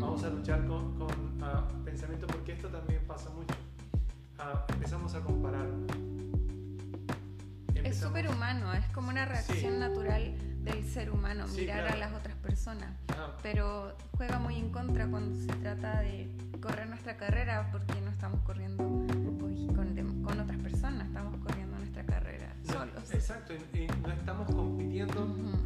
vamos 0.00 0.24
a 0.24 0.30
luchar 0.30 0.66
con, 0.66 0.98
con 0.98 1.38
ah, 1.42 1.62
pensamientos 1.84 2.30
porque 2.32 2.52
esto 2.52 2.68
también 2.68 3.00
pasa 3.06 3.30
mucho. 3.30 3.54
Ah, 4.38 4.66
empezamos 4.68 5.14
a 5.14 5.20
comparar. 5.20 5.68
Es 7.84 7.98
súper 7.98 8.28
humano, 8.28 8.72
es 8.74 8.86
como 8.90 9.08
una 9.08 9.24
reacción 9.24 9.78
natural 9.78 10.34
del 10.64 10.84
ser 10.84 11.10
humano, 11.10 11.46
mirar 11.48 11.88
a 11.88 11.96
las 11.96 12.12
otras 12.12 12.36
personas. 12.36 12.90
Ah. 13.08 13.36
Pero 13.42 13.96
juega 14.16 14.38
muy 14.38 14.56
en 14.56 14.70
contra 14.70 15.06
cuando 15.06 15.34
se 15.40 15.58
trata 15.60 16.00
de 16.00 16.30
correr 16.60 16.88
nuestra 16.88 17.16
carrera 17.16 17.68
porque 17.72 18.00
no 18.00 18.10
estamos 18.10 18.40
corriendo 18.42 18.84
Exacto, 23.30 23.54
y, 23.54 23.86
no 23.86 24.10
estamos 24.10 24.52
compitiendo 24.52 25.14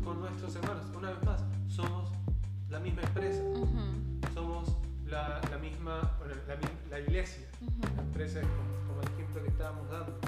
con 0.04 0.20
nuestros 0.20 0.54
hermanos. 0.56 0.84
Una 0.94 1.12
vez 1.12 1.22
más, 1.24 1.42
somos 1.66 2.12
la 2.68 2.78
misma 2.78 3.00
empresa 3.02 3.40
somos 4.34 4.76
la, 5.06 5.40
misma, 5.62 6.14
bueno, 6.18 6.34
la, 6.90 7.00
iglesia. 7.00 7.46
La 7.96 8.02
empresa 8.02 8.40
es 8.40 8.46
como, 8.86 9.00
el 9.00 9.08
ejemplo 9.14 9.42
que 9.42 9.48
estábamos 9.48 9.88
dando. 9.88 10.20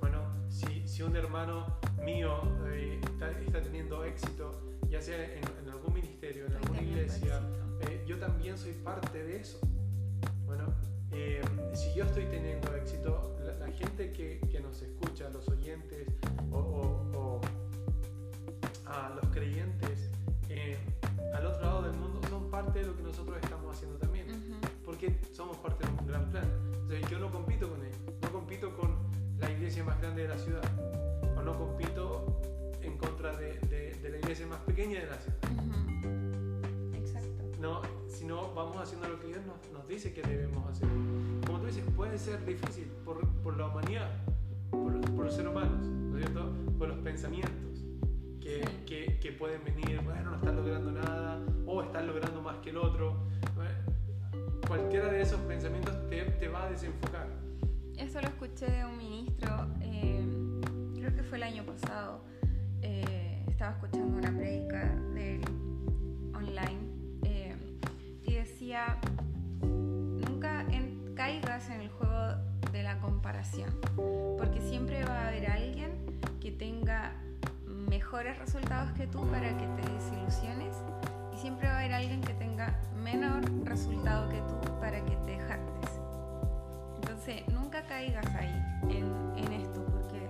Bueno, 0.00 0.18
si, 0.50 0.86
si 0.86 1.02
un 1.02 1.16
hermano 1.16 1.78
mío 2.04 2.42
eh, 2.66 3.00
está, 3.02 3.30
está, 3.30 3.62
teniendo 3.62 4.04
éxito, 4.04 4.60
ya 4.90 5.00
sea 5.00 5.24
en, 5.24 5.44
en 5.62 5.70
algún 5.70 5.94
ministerio, 5.94 6.44
en 6.44 6.52
alguna 6.52 6.82
iglesia, 6.82 7.40
eh, 7.80 8.04
yo 8.06 8.18
también 8.18 8.58
soy 8.58 8.72
parte 8.72 9.24
de 9.24 9.40
eso. 9.40 9.58
Bueno, 10.44 10.66
eh, 11.12 11.40
si 11.72 11.94
yo 11.94 12.04
estoy 12.04 12.26
teniendo 12.26 12.74
éxito, 12.76 13.33
la, 13.66 13.72
gente 13.72 14.12
que, 14.12 14.40
que, 14.50 14.60
nos 14.60 14.82
escucha, 14.82 15.28
los 15.30 15.48
oyentes 15.48 16.08
o, 16.52 16.58
o, 17.14 17.40
a 18.86 19.10
los 19.20 19.30
creyentes 19.32 20.10
al 21.34 21.46
otro 21.46 21.62
lado 21.62 21.82
del 21.82 21.92
mundo 21.94 22.20
son 22.28 22.50
parte 22.50 22.78
de 22.80 22.86
lo 22.86 22.96
que 22.96 23.02
nosotros 23.02 23.36
estamos 23.42 23.76
haciendo 23.76 23.98
también, 23.98 24.26
porque 24.84 25.18
somos 25.32 25.56
parte 25.58 25.86
de 25.86 25.92
un 25.92 26.06
gran 26.06 26.30
plan. 26.30 26.44
Entonces, 26.82 27.10
yo 27.10 27.18
no 27.18 27.30
compito 27.30 27.68
con 27.68 27.84
ellos, 27.84 27.98
no 28.22 28.32
compito 28.32 28.76
con 28.76 28.96
la 29.38 29.50
iglesia 29.50 29.84
más 29.84 30.00
grande 30.00 30.22
de 30.22 30.28
la 30.28 30.38
ciudad, 30.38 30.62
o 31.36 31.42
no 31.42 31.58
compito 31.58 32.40
en 32.82 32.96
contra 32.98 33.36
de, 33.36 33.58
de, 34.00 34.08
la 34.08 34.18
iglesia 34.18 34.46
más 34.46 34.60
pequeña 34.60 35.00
de 35.00 35.06
la 35.06 35.18
ciudad. 35.18 35.83
No, 37.64 37.80
sino 38.08 38.52
vamos 38.52 38.76
haciendo 38.76 39.08
lo 39.08 39.18
que 39.18 39.28
Dios 39.28 39.40
nos, 39.46 39.56
nos, 39.72 39.88
dice 39.88 40.12
que 40.12 40.20
debemos 40.20 40.68
hacer. 40.68 40.86
Como 41.46 41.60
tú 41.60 41.66
dices, 41.66 41.82
puede 41.96 42.18
ser 42.18 42.44
difícil 42.44 42.84
por, 43.06 43.26
por 43.42 43.56
la 43.56 43.68
humanidad, 43.68 44.10
por, 44.70 45.00
por, 45.00 45.24
los 45.24 45.34
seres 45.34 45.50
humanos, 45.50 45.80
¿no 45.80 46.18
es 46.18 46.24
cierto? 46.26 46.52
Por 46.78 46.88
los 46.88 46.98
pensamientos 46.98 47.82
que, 48.38 48.68
que, 48.84 49.18
que, 49.18 49.32
pueden 49.32 49.64
venir, 49.64 49.98
bueno, 50.04 50.32
no 50.32 50.36
están 50.36 50.56
logrando 50.56 50.92
nada, 50.92 51.40
o 51.64 51.82
están 51.82 52.06
logrando 52.06 52.42
más 52.42 52.58
que 52.58 52.68
el 52.68 52.76
otro. 52.76 53.16
Cualquiera 54.68 55.08
de 55.10 55.22
esos 55.22 55.40
pensamientos 55.40 56.06
te, 56.10 56.22
te 56.22 56.48
va 56.48 56.64
a 56.64 56.70
desenfocar. 56.70 57.28
Eso 57.96 58.20
lo 58.20 58.28
escuché 58.28 58.70
de 58.70 58.84
un 58.84 58.98
ministro, 58.98 59.68
eh, 59.80 60.22
creo 60.96 61.14
que 61.14 61.22
fue 61.22 61.38
el 61.38 61.44
año 61.44 61.64
pasado. 61.64 62.26
Eh, 62.82 63.42
estaba 63.48 63.72
escuchando 63.72 64.18
una 64.18 64.36
prédica 64.36 64.94
de 65.14 65.40
online 66.34 66.83
Nunca 69.62 70.66
caigas 71.14 71.70
en 71.70 71.82
el 71.82 71.88
juego 71.90 72.34
de 72.72 72.82
la 72.82 72.98
comparación, 72.98 73.70
porque 74.36 74.60
siempre 74.60 75.04
va 75.04 75.16
a 75.16 75.28
haber 75.28 75.48
alguien 75.48 75.92
que 76.40 76.50
tenga 76.50 77.12
mejores 77.68 78.36
resultados 78.36 78.90
que 78.94 79.06
tú 79.06 79.24
para 79.28 79.56
que 79.56 79.64
te 79.64 79.92
desilusiones 79.92 80.74
y 81.32 81.36
siempre 81.36 81.68
va 81.68 81.74
a 81.74 81.78
haber 81.78 81.92
alguien 81.92 82.20
que 82.20 82.34
tenga 82.34 82.74
menor 82.96 83.44
resultado 83.64 84.28
que 84.28 84.40
tú 84.40 84.80
para 84.80 85.04
que 85.04 85.16
te 85.24 85.38
jactes. 85.38 86.00
Entonces, 86.96 87.46
nunca 87.52 87.86
caigas 87.86 88.26
ahí 88.34 88.60
en, 88.90 89.06
en, 89.36 89.52
esto, 89.52 89.84
porque 89.84 90.28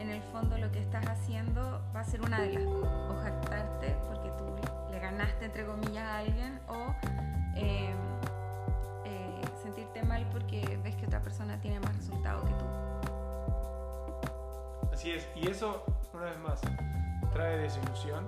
en 0.00 0.10
el 0.10 0.22
fondo 0.32 0.58
lo 0.58 0.72
que 0.72 0.80
estás 0.80 1.06
haciendo 1.06 1.80
va 1.94 2.00
a 2.00 2.04
ser 2.04 2.22
una 2.22 2.40
de 2.40 2.54
las 2.54 2.64
dos. 2.64 2.88
O 3.08 3.22
jactarte 3.22 3.94
porque 4.08 4.30
tú 4.36 4.46
le 4.90 4.98
ganaste, 4.98 5.44
entre 5.44 5.64
comillas, 5.64 6.02
a 6.02 6.18
alguien, 6.18 6.58
o 6.66 6.92
eh, 7.56 7.94
eh, 9.04 9.42
sentirte 9.62 10.02
mal 10.02 10.26
porque 10.30 10.78
ves 10.82 10.96
que 10.96 11.06
otra 11.06 11.22
persona 11.22 11.60
tiene 11.60 11.80
más 11.80 11.96
resultado 11.96 12.44
que 12.44 12.52
tú. 12.52 12.64
Así 14.92 15.10
es, 15.10 15.28
y 15.34 15.48
eso, 15.48 15.84
una 16.12 16.24
vez 16.24 16.38
más, 16.40 16.60
trae 17.32 17.58
desilusión 17.58 18.24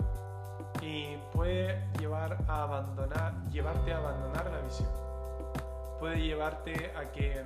y 0.83 1.17
puede 1.33 1.83
llevar 1.99 2.37
a 2.49 2.63
abandonar, 2.63 3.35
llevarte 3.51 3.93
a 3.93 3.99
abandonar 3.99 4.51
la 4.51 4.61
visión. 4.61 4.89
Puede 6.01 6.21
llevarte 6.21 6.93
a 6.97 7.11
que 7.13 7.45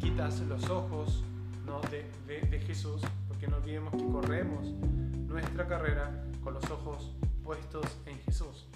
quitas 0.00 0.40
los 0.40 0.68
ojos 0.70 1.22
de, 1.90 2.40
de, 2.40 2.58
Jesús, 2.60 3.02
porque 3.28 3.46
no 3.46 3.56
olvidemos 3.56 3.92
que 3.94 4.06
corremos 4.10 4.66
nuestra 5.26 5.66
carrera 5.66 6.10
con 6.42 6.54
los 6.54 6.70
ojos 6.70 7.12
puestos 7.42 7.84
en 8.06 8.18
Jesús. 8.20 8.66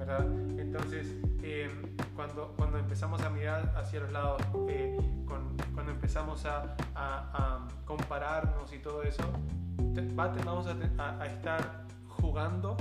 ¿Verdad? 0.00 0.26
Entonces, 0.58 1.14
eh, 1.42 1.70
cuando, 2.16 2.54
cuando 2.56 2.78
empezamos 2.78 3.20
a 3.22 3.28
mirar 3.28 3.72
hacia 3.76 4.00
los 4.00 4.10
lados, 4.10 4.40
eh, 4.68 4.96
con, 5.26 5.56
cuando 5.74 5.92
empezamos 5.92 6.46
a, 6.46 6.74
a, 6.94 7.68
compararnos 7.84 8.72
y 8.72 8.78
todo 8.78 9.02
eso, 9.02 9.22
vamos 10.14 10.66
a, 10.66 11.20
a, 11.20 11.26
estar 11.26 11.84
jugando 12.08 12.76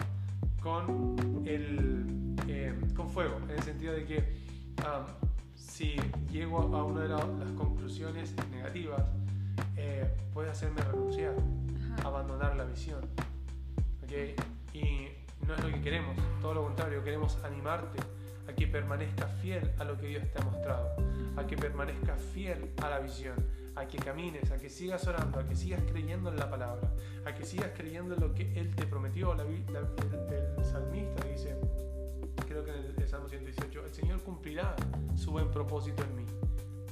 con, 0.61 1.43
el, 1.45 2.35
eh, 2.47 2.73
con 2.95 3.09
fuego, 3.09 3.37
en 3.43 3.51
el 3.51 3.63
sentido 3.63 3.93
de 3.93 4.05
que 4.05 4.17
um, 4.79 5.05
si 5.55 5.97
llego 6.31 6.59
a 6.59 6.83
una 6.85 7.01
de 7.01 7.09
las 7.09 7.51
conclusiones 7.57 8.33
negativas, 8.49 9.03
eh, 9.75 10.09
puede 10.33 10.51
hacerme 10.51 10.81
renunciar, 10.83 11.33
abandonar 12.05 12.55
la 12.55 12.63
visión. 12.63 13.01
¿okay? 14.03 14.35
Y 14.73 15.18
no 15.49 15.55
es 15.55 15.63
lo 15.63 15.71
que 15.71 15.81
queremos, 15.81 16.15
todo 16.41 16.53
lo 16.53 16.63
contrario, 16.63 17.03
queremos 17.03 17.43
animarte 17.43 17.97
a 18.47 18.53
que 18.53 18.67
permanezcas 18.67 19.31
fiel 19.41 19.71
a 19.79 19.83
lo 19.83 19.97
que 19.97 20.05
Dios 20.05 20.23
te 20.31 20.39
ha 20.39 20.45
mostrado, 20.45 20.95
a 21.35 21.47
que 21.47 21.57
permanezcas 21.57 22.21
fiel 22.21 22.71
a 22.83 22.89
la 22.89 22.99
visión, 22.99 23.35
a 23.75 23.87
que 23.87 23.97
camines, 23.97 24.51
a 24.51 24.59
que 24.59 24.69
sigas 24.69 25.07
orando, 25.07 25.39
a 25.39 25.47
que 25.47 25.55
sigas 25.55 25.81
creyendo 25.89 26.29
en 26.29 26.37
la 26.37 26.51
palabra, 26.51 26.93
a 27.25 27.33
que 27.33 27.45
sigas 27.45 27.71
creyendo 27.75 28.13
en 28.13 28.21
lo 28.21 28.35
que 28.35 28.59
Él 28.59 28.75
te 28.75 28.85
prometió. 28.85 29.33
La, 29.33 29.43
el 29.43 30.65
salmista 30.65 31.23
dice, 31.25 31.55
creo 32.47 32.63
que 32.63 32.69
en 32.69 32.93
el, 32.97 33.07
Salmo 33.07 33.27
118, 33.27 33.85
el 33.85 33.93
Señor 33.93 34.21
cumplirá 34.21 34.75
su 35.15 35.31
buen 35.31 35.49
propósito 35.49 36.03
en 36.03 36.15
mí. 36.15 36.25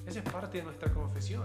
Esa 0.08 0.20
es 0.20 0.30
parte 0.32 0.58
de 0.58 0.64
nuestra 0.64 0.92
confesión. 0.92 1.44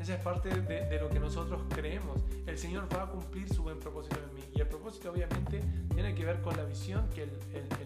Esa 0.00 0.14
es 0.14 0.20
parte 0.20 0.48
de, 0.48 0.98
lo 0.98 1.08
que 1.08 1.20
nosotros 1.20 1.62
creemos. 1.68 2.20
El 2.48 2.58
Señor 2.58 2.88
va 2.92 3.04
a 3.04 3.06
cumplir 3.06 3.48
su 3.48 3.62
buen 3.62 3.78
propósito 3.78 4.16
en 4.28 4.34
mí. 4.34 4.41
Y 4.54 4.60
el 4.60 4.68
propósito 4.68 5.10
obviamente 5.10 5.60
tiene 5.94 6.14
que 6.14 6.24
ver 6.24 6.40
con 6.42 6.56
la 6.56 6.64
visión 6.64 7.08
que 7.10 7.22
Él, 7.22 7.32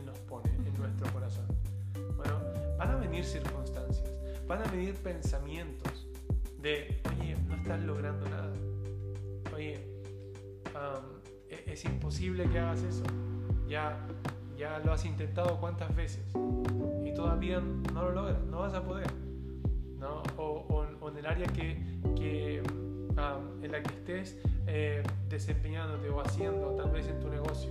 nos 0.04 0.18
pone 0.20 0.50
en 0.50 0.74
nuestro 0.74 1.12
corazón. 1.12 1.46
Bueno, 2.16 2.40
van 2.78 2.90
a 2.90 2.96
venir 2.96 3.24
circunstancias, 3.24 4.10
van 4.46 4.62
a 4.62 4.70
venir 4.70 4.94
pensamientos 4.94 6.08
de, 6.58 7.00
oye, 7.18 7.36
no 7.48 7.54
estás 7.56 7.80
logrando 7.82 8.28
nada. 8.28 8.52
Oye, 9.54 9.74
e, 11.48 11.64
es 11.66 11.84
imposible 11.84 12.48
que 12.50 12.58
hagas 12.58 12.82
eso. 12.82 13.04
Ya 13.68 14.06
ya 14.56 14.78
lo 14.78 14.92
has 14.92 15.04
intentado 15.04 15.58
cuántas 15.60 15.94
veces 15.94 16.24
y 17.04 17.12
todavía 17.14 17.60
no 17.60 18.02
lo 18.02 18.12
logras, 18.12 18.42
no 18.44 18.60
vas 18.60 18.74
a 18.74 18.82
poder. 18.82 19.06
¿no? 19.98 20.22
O, 20.36 20.84
en 21.08 21.18
el 21.18 21.26
área 21.26 21.46
que, 21.46 21.80
que 22.16 22.62
en 23.62 23.72
la 23.72 23.82
que 23.82 23.94
estés 23.94 24.36
eh, 24.66 25.02
desempeñándote 25.28 26.08
o 26.10 26.20
haciendo, 26.20 26.74
tal 26.76 26.90
vez 26.90 27.08
en 27.08 27.18
tu 27.18 27.28
negocio, 27.28 27.70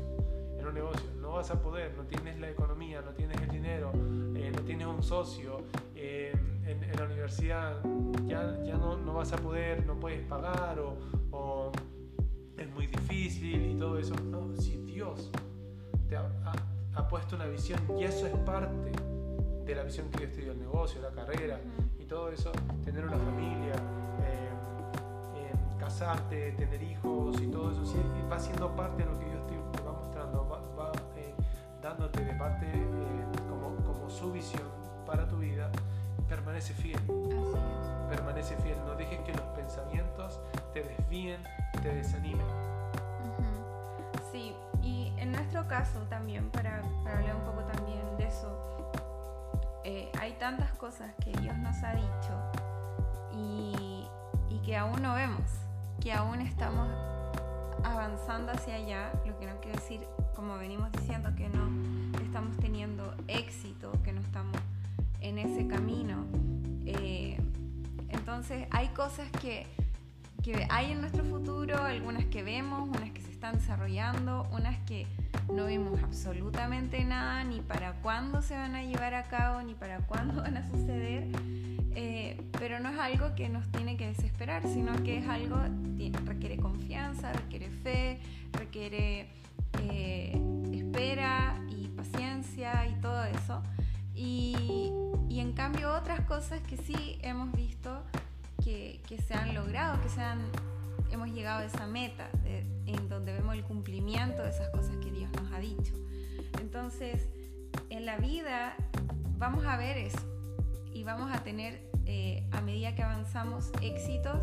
en 0.58 0.66
un 0.66 0.74
negocio, 0.74 1.08
no 1.22 1.34
vas 1.34 1.52
a 1.52 1.62
poder, 1.62 1.94
no 1.96 2.04
tienes 2.06 2.40
la 2.40 2.50
economía, 2.50 3.02
no 3.02 3.12
tienes 3.12 3.40
el 3.42 3.50
dinero, 3.50 3.92
eh, 4.36 4.52
no 4.52 4.62
tienes 4.62 4.88
un 4.88 5.04
socio, 5.04 5.62
eh, 5.96 6.34
en, 6.66 6.98
la 6.98 7.06
universidad 7.06 7.80
ya, 8.26 8.58
ya 8.64 8.76
no, 8.78 8.98
no, 8.98 9.14
vas 9.14 9.34
a 9.34 9.38
poder, 9.38 9.86
no 9.86 10.00
puedes 10.00 10.26
pagar 10.26 10.80
o, 10.80 10.98
o 11.32 11.72
es 12.58 12.68
muy 12.72 12.88
difícil 12.88 13.72
y 13.72 13.76
todo 13.78 14.00
eso. 14.00 14.16
No, 14.16 14.56
si 14.56 14.78
Dios 14.78 15.30
te 16.10 16.16
ha, 16.16 16.28
ha 16.96 17.08
puesto 17.08 17.36
una 17.36 17.46
visión 17.46 17.80
y 18.00 18.04
eso 18.04 18.26
es 18.26 18.36
parte 18.38 18.92
de 19.66 19.76
la 19.76 19.84
visión 19.84 20.10
que 20.10 20.20
Dios 20.20 20.32
te 20.34 20.42
dio, 20.42 20.52
el 20.54 20.60
negocio, 20.60 21.02
la 21.02 21.12
carrera 21.12 21.60
y 22.00 22.06
todo 22.06 22.32
eso, 22.32 22.52
tener 22.84 23.06
una 23.06 23.18
familia, 23.18 23.74
casarte, 25.98 26.52
tener 26.52 26.84
hijos 26.84 27.40
y 27.40 27.48
todo 27.48 27.72
eso, 27.72 27.86
sí, 27.86 27.98
va 28.30 28.38
siendo 28.38 28.76
parte 28.76 29.06
de 29.06 29.10
lo 29.10 29.18
que 29.18 29.26
Dios 29.28 29.48
te, 29.48 29.82
va 29.82 29.94
mostrando, 29.94 30.46
va, 30.78 30.92
eh, 31.16 31.34
dándote 31.82 32.26
de 32.26 32.34
parte 32.34 32.68
como, 33.48 33.78
como 33.78 34.10
su 34.10 34.30
visión 34.34 34.68
para 35.06 35.26
tu 35.26 35.38
vida, 35.38 35.72
permanece 36.28 36.74
fiel. 36.74 37.00
Permanece 38.10 38.58
fiel, 38.58 38.78
no 38.86 38.96
dejes 38.96 39.22
que 39.22 39.32
los 39.32 39.46
pensamientos 39.56 40.42
te 40.74 40.84
desvíen, 40.84 41.42
te 41.82 41.96
desanimen. 41.96 42.46
Sí, 44.34 44.54
y 44.82 45.14
en 45.16 45.32
nuestro 45.32 45.66
caso 45.66 46.02
también, 46.10 46.50
para, 46.52 46.82
para 47.06 47.20
hablar 47.20 47.38
un 47.38 47.44
poco 47.44 47.64
también 47.72 48.18
de 48.18 48.28
eso, 48.28 48.92
eh, 49.86 50.12
hay 50.20 50.34
tantas 50.34 50.74
cosas 50.74 51.14
que 51.24 51.32
Dios 51.40 51.58
nos 51.60 51.82
ha 51.84 51.94
dicho 51.94 52.52
y, 53.32 54.06
y 54.50 54.60
que 54.60 54.76
aún 54.76 55.02
no 55.02 55.14
vemos, 55.14 55.65
que 56.02 56.14
aún 56.14 56.42
estamos 56.42 56.88
avanzando 57.84 58.52
hacia 58.52 58.76
allá, 58.76 59.12
lo 59.26 59.38
que 59.40 59.46
no 59.46 59.60
quiere 59.60 59.78
decir, 59.80 60.02
como 60.36 60.58
venimos 60.58 60.92
diciendo, 60.92 61.30
que 61.36 61.50
no 61.50 61.70
estamos 62.24 62.58
teniendo 62.58 63.14
éxito, 63.28 63.92
que 64.04 64.12
no 64.12 64.22
estamos 64.22 64.58
en 65.22 65.38
ese 65.38 65.68
camino. 65.68 66.26
Eh, 66.86 67.38
entonces 68.10 68.68
hay 68.72 68.88
cosas 68.90 69.30
que, 69.42 69.68
que 70.44 70.68
hay 70.70 70.92
en 70.92 71.02
nuestro 71.02 71.24
futuro, 71.24 71.84
algunas 71.84 72.26
que 72.26 72.44
vemos, 72.44 72.88
unas 72.90 73.12
que 73.12 73.22
se 73.22 73.32
están 73.32 73.56
desarrollando, 73.56 74.48
unas 74.52 74.78
que 74.86 75.08
no 75.54 75.68
vimos 75.68 76.02
absolutamente 76.04 77.04
nada, 77.04 77.44
ni 77.44 77.60
para 77.62 77.94
cuándo 78.02 78.42
se 78.42 78.56
van 78.56 78.76
a 78.76 78.84
llevar 78.84 79.14
a 79.14 79.24
cabo, 79.24 79.62
ni 79.62 79.74
para 79.74 80.00
cuándo 80.00 80.42
van 80.42 80.58
a 80.58 80.70
suceder. 80.70 81.28
Eh, 81.98 82.38
pero 82.60 82.82
no 82.82 82.90
es 82.90 83.00
algo 83.00 83.36
que 83.36 83.48
nos 83.48 83.66
tiene 83.72 83.96
que 83.96 84.08
desesperar, 84.08 84.68
sino 84.68 85.02
que 85.04 85.20
es 85.20 85.28
algo 85.30 85.56
que 85.98 86.12
requiere 86.26 86.58
confianza, 86.58 87.32
requiere 87.32 87.70
fe, 87.70 88.20
requiere 88.52 89.30
eh, 89.82 90.38
espera 90.74 91.58
y 91.70 91.88
paciencia 91.88 92.86
y 92.88 92.96
todo 93.00 93.24
eso. 93.24 93.64
Y, 94.14 94.92
y, 95.30 95.40
en 95.40 95.54
cambio 95.54 95.94
otras 95.94 96.22
cosas 96.22 96.62
que 96.62 96.78
sí 96.78 97.18
hemos 97.22 97.52
visto 97.54 98.04
que, 98.64 99.02
que 99.08 99.18
se 99.18 99.34
han 99.34 99.54
logrado, 99.54 100.02
que 100.02 100.10
se 100.10 100.22
han, 100.22 100.40
hemos 101.12 101.30
llegado 101.30 101.62
a 101.62 101.66
esa 101.66 101.88
meta 101.88 102.30
en 102.86 103.10
donde 103.10 103.34
vemos 103.34 103.56
el 103.56 103.64
cumplimiento 103.64 104.44
de 104.44 104.50
esas 104.50 104.70
cosas 104.70 104.96
que 104.98 105.12
Dios 105.12 105.30
nos 105.34 105.52
ha 105.54 105.60
dicho. 105.60 105.94
Entonces, 106.60 107.28
en 107.90 108.06
la 108.06 108.18
vida 108.18 108.76
vamos 109.38 109.66
a 109.66 109.78
ver 109.78 109.98
eso 109.98 110.35
y 110.96 111.04
vamos 111.04 111.30
a 111.30 111.44
tener 111.44 111.82
eh, 112.06 112.48
a 112.52 112.62
medida 112.62 112.96
que 112.96 113.04
avanzamos 113.04 113.70
éxitos, 113.82 114.42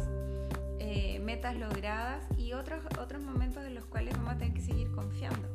eh, 0.81 1.19
metas 1.21 1.57
logradas 1.57 2.27
y 2.37 2.53
otros, 2.53 2.85
otros 3.01 3.23
momentos 3.23 3.65
en 3.65 3.75
los 3.75 3.87
cuales 3.87 4.15
vamos 4.19 4.35
a 4.35 4.39
tener 4.39 4.53
que 4.53 4.61
seguir 4.61 4.91
confiando. 4.93 5.49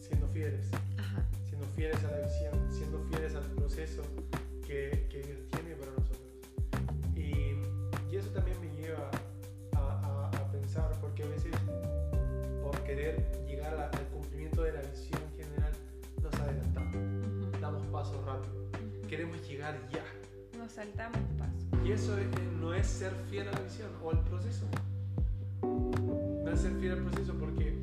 Siendo 0.00 0.26
fieles. 0.28 0.66
Siendo 1.48 1.66
fieles 1.76 2.02
a 2.04 2.10
la 2.10 2.18
visión, 2.26 2.72
siendo 2.72 2.98
fieles 3.04 3.36
al 3.36 3.44
proceso 3.52 4.02
que, 4.66 5.06
que 5.08 5.22
Dios 5.22 5.38
tiene 5.52 5.76
para 5.76 5.92
nosotros. 5.92 6.18
Y, 7.14 8.12
y 8.12 8.16
eso 8.16 8.30
también 8.30 8.60
me 8.60 8.74
lleva 8.74 9.08
a, 9.76 10.30
a, 10.34 10.50
pensar, 10.50 10.90
porque 11.00 11.22
a 11.22 11.28
veces 11.28 11.52
por 12.60 12.76
querer 12.82 13.24
llegar 13.46 13.72
al 13.76 14.08
cumplimiento 14.08 14.62
de 14.64 14.72
la 14.72 14.80
visión 14.80 15.22
general 15.36 15.72
nos 16.20 16.34
adelantamos, 16.40 17.60
damos 17.60 17.82
pasos 17.86 18.24
rápidos, 18.24 18.73
queremos 19.06 19.46
llegar 19.48 19.78
ya 19.92 20.04
nos 20.58 20.72
saltamos 20.72 21.18
paso. 21.38 21.84
Y 21.84 21.92
eso 21.92 22.16
no 22.60 22.72
es 22.74 22.86
ser 22.86 23.12
fiel 23.28 23.48
a 23.48 23.52
la 23.52 23.60
visión 23.60 23.90
o 24.02 24.10
al 24.10 24.22
proceso. 24.24 24.66
No 25.62 26.50
es 26.50 26.60
ser 26.60 26.72
fiel 26.76 26.92
al 26.92 27.04
proceso 27.04 27.34
porque, 27.38 27.78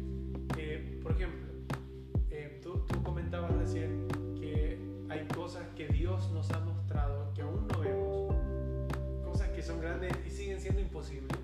eh, 0.57 0.99
por 1.03 1.11
ejemplo, 1.11 1.47
eh, 2.29 2.59
tú, 2.63 2.85
tú 2.87 3.03
comentabas 3.03 3.51
recién 3.57 4.07
que 4.39 4.79
hay 5.09 5.27
cosas 5.27 5.67
que 5.75 5.87
Dios 5.87 6.31
nos 6.31 6.49
ha 6.51 6.59
mostrado 6.59 7.33
que 7.33 7.41
aún 7.41 7.67
no 7.67 7.79
vemos, 7.79 8.35
cosas 9.25 9.49
que 9.49 9.61
son 9.61 9.79
grandes 9.79 10.13
y 10.25 10.29
siguen 10.29 10.59
siendo 10.59 10.81
imposibles, 10.81 11.37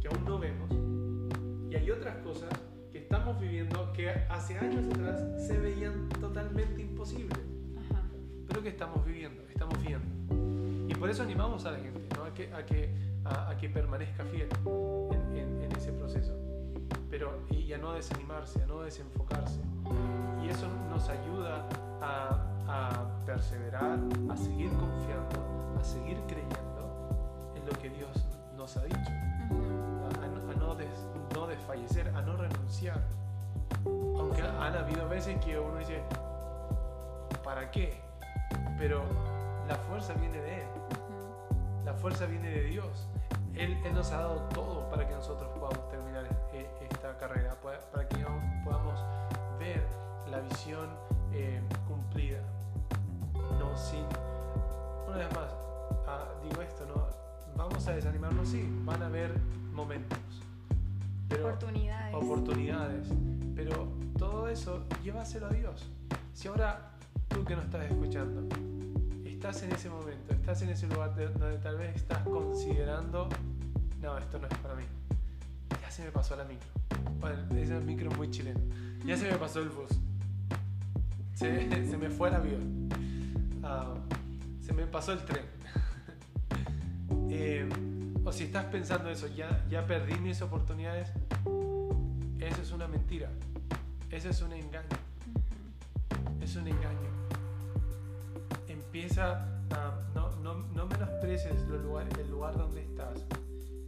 que 0.00 0.08
aún 0.08 0.24
no 0.24 0.38
vemos. 0.38 0.70
Y 1.70 1.76
hay 1.76 1.90
otras 1.90 2.16
cosas 2.18 2.50
que 2.90 2.98
estamos 2.98 3.40
viviendo 3.40 3.92
que 3.92 4.10
hace 4.10 4.58
años 4.58 4.84
atrás 4.94 5.22
se 5.46 5.58
veían 5.58 6.08
totalmente 6.20 6.82
imposibles, 6.82 7.38
pero 8.52 8.62
que 8.62 8.68
estamos 8.68 9.02
viviendo, 9.06 9.42
estamos 9.48 9.80
viendo. 9.82 10.06
Y 10.86 10.94
por 10.94 11.08
eso 11.08 11.22
animamos 11.22 11.64
a 11.64 11.70
la 11.70 11.78
gente 11.78 12.06
a, 12.20 12.34
que, 12.34 12.52
a, 12.52 12.66
que, 12.66 12.94
a, 13.24 13.56
que 13.56 13.70
permanezca 13.70 14.24
fiel 14.26 14.48
en, 15.32 15.72
ese 15.74 15.90
proceso. 15.92 16.34
Pero, 17.08 17.32
y 17.48 17.72
a 17.72 17.78
no 17.78 17.94
desanimarse, 17.94 18.62
a 18.62 18.66
no 18.66 18.82
desenfocarse. 18.82 19.58
Y 20.44 20.50
eso 20.50 20.68
nos 20.90 21.08
ayuda 21.08 21.66
a, 22.02 23.08
perseverar, 23.24 23.98
a 24.28 24.36
seguir 24.36 24.68
confiando, 24.72 25.78
a 25.80 25.84
seguir 25.84 26.18
creyendo 26.26 27.52
en 27.56 27.64
lo 27.64 27.72
que 27.80 27.88
Dios 27.88 28.26
nos 28.54 28.76
ha 28.76 28.84
dicho. 28.84 28.98
A, 29.00 30.54
no, 30.58 30.76
no 31.34 31.46
desfallecer, 31.46 32.08
a 32.08 32.20
no 32.20 32.36
renunciar. 32.36 33.00
Aunque 33.86 34.42
han 34.42 34.76
habido 34.76 35.08
veces 35.08 35.42
que 35.42 35.58
uno 35.58 35.78
dice, 35.78 36.02
¿para 37.42 37.70
qué? 37.70 38.11
Pero 38.82 39.04
la 39.68 39.76
fuerza 39.76 40.12
viene 40.14 40.38
de 40.38 40.62
Él. 40.62 40.66
La 41.84 41.94
fuerza 41.94 42.26
viene 42.26 42.50
de 42.50 42.64
Dios. 42.64 43.06
Él, 43.54 43.78
nos 43.94 44.10
ha 44.10 44.22
dado 44.22 44.40
todo 44.48 44.90
para 44.90 45.06
que 45.06 45.14
nosotros 45.14 45.48
podamos 45.56 45.88
terminar 45.88 46.24
e, 46.52 46.66
esta 46.90 47.16
carrera, 47.16 47.54
para 47.60 48.08
que 48.08 48.26
podamos 48.64 48.98
ver 49.60 49.86
la 50.28 50.40
visión 50.40 50.88
eh, 51.32 51.62
cumplida. 51.86 52.40
No 53.60 53.76
sin, 53.76 54.04
una 55.06 55.16
vez 55.18 55.32
más, 55.32 55.54
ah, 56.08 56.24
digo 56.42 56.60
esto, 56.60 56.84
¿no? 56.84 57.06
Vamos 57.54 57.86
a 57.86 57.92
desanimarnos, 57.92 58.48
sí, 58.48 58.68
van 58.82 59.00
a 59.00 59.06
haber 59.06 59.32
momentos. 59.72 60.18
oportunidades. 61.30 62.16
Oportunidades. 62.16 63.06
Pero 63.54 63.86
todo 64.18 64.48
eso 64.48 64.82
llévaselo 65.04 65.46
a 65.46 65.50
Dios. 65.50 65.88
Si 66.34 66.48
ahora 66.48 66.91
tú 67.32 67.44
que 67.44 67.56
nos 67.56 67.64
estás 67.64 67.90
escuchando, 67.90 68.46
estás 69.24 69.62
en 69.62 69.72
ese 69.72 69.88
momento, 69.88 70.34
estás 70.34 70.62
en 70.62 70.68
ese 70.68 70.86
lugar 70.86 71.14
donde 71.14 71.58
tal 71.58 71.78
vez 71.78 71.96
estás 71.96 72.18
considerando, 72.24 73.28
no, 74.00 74.18
esto 74.18 74.38
no 74.38 74.46
es 74.46 74.58
para 74.58 74.74
mí. 74.74 74.84
Ya 75.80 75.90
se 75.90 76.04
me 76.04 76.10
pasó 76.10 76.36
la 76.36 76.44
micro. 76.44 76.68
Bueno, 77.20 77.38
ese 77.56 77.80
micro 77.80 78.10
es 78.10 78.16
muy 78.16 78.30
chileno. 78.30 78.60
Ya 79.06 79.16
se 79.16 79.30
me 79.30 79.36
pasó 79.36 79.60
el 79.60 79.70
bus. 79.70 79.90
Se, 81.34 81.48
me 81.98 82.08
fue 82.08 82.28
el 82.28 82.34
avión. 82.36 82.88
Ah, 83.64 83.94
se 84.60 84.72
me 84.72 84.86
pasó 84.86 85.12
el 85.12 85.24
tren. 85.24 85.44
Eh, 87.34 87.66
o 88.24 88.30
si 88.30 88.44
estás 88.44 88.66
pensando 88.66 89.08
eso, 89.08 89.26
ya, 89.26 89.64
ya 89.70 89.86
perdí 89.86 90.20
mis 90.20 90.42
oportunidades, 90.42 91.10
eso 92.38 92.62
es 92.62 92.72
una 92.72 92.86
mentira. 92.86 93.30
Eso 94.10 94.28
es 94.28 94.42
un 94.42 94.52
engaño. 94.52 94.98
Es 96.42 96.54
un 96.56 96.68
engaño 96.68 97.21
empieza 98.92 99.42
a, 99.70 100.02
no, 100.14 100.30
no, 100.42 100.54
no 100.74 100.86
menosprecies 100.86 101.62
el 101.62 101.82
lugar, 101.82 102.06
el 102.20 102.30
lugar 102.30 102.58
donde 102.58 102.82
estás. 102.82 103.24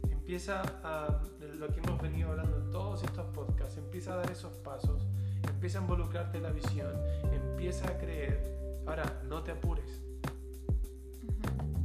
Empieza 0.09 0.63
a, 0.83 1.21
lo 1.59 1.67
que 1.67 1.79
hemos 1.79 2.01
venido 2.01 2.31
hablando 2.31 2.57
en 2.57 2.71
todos 2.71 3.03
estos 3.03 3.27
podcasts, 3.27 3.77
empieza 3.77 4.13
a 4.13 4.15
dar 4.15 4.31
esos 4.31 4.53
pasos, 4.57 5.05
empieza 5.47 5.77
a 5.77 5.81
involucrarte 5.83 6.37
en 6.37 6.43
la 6.43 6.49
visión, 6.49 6.91
empieza 7.31 7.87
a 7.87 7.99
creer. 7.99 8.81
Ahora, 8.87 9.21
no 9.29 9.43
te 9.43 9.51
apures. 9.51 10.01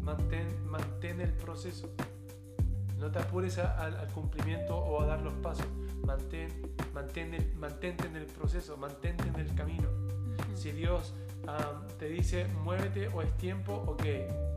Mantén, 0.00 0.46
mantén 0.64 1.20
el 1.20 1.34
proceso. 1.34 1.90
No 2.96 3.10
te 3.10 3.18
apures 3.18 3.58
al 3.58 4.08
cumplimiento 4.14 4.78
o 4.78 5.02
a 5.02 5.06
dar 5.06 5.20
los 5.20 5.34
pasos. 5.34 5.66
Mantén, 6.06 6.48
mantén 6.94 7.52
mantente 7.58 8.06
en 8.06 8.16
el 8.16 8.24
proceso, 8.24 8.78
mantente 8.78 9.28
en 9.28 9.36
el 9.36 9.54
camino. 9.54 9.90
Si 10.54 10.72
Dios 10.72 11.12
te 11.98 12.08
dice 12.08 12.46
muévete 12.62 13.08
o 13.08 13.22
es 13.22 13.36
tiempo, 13.36 13.74
ok, 13.86 14.02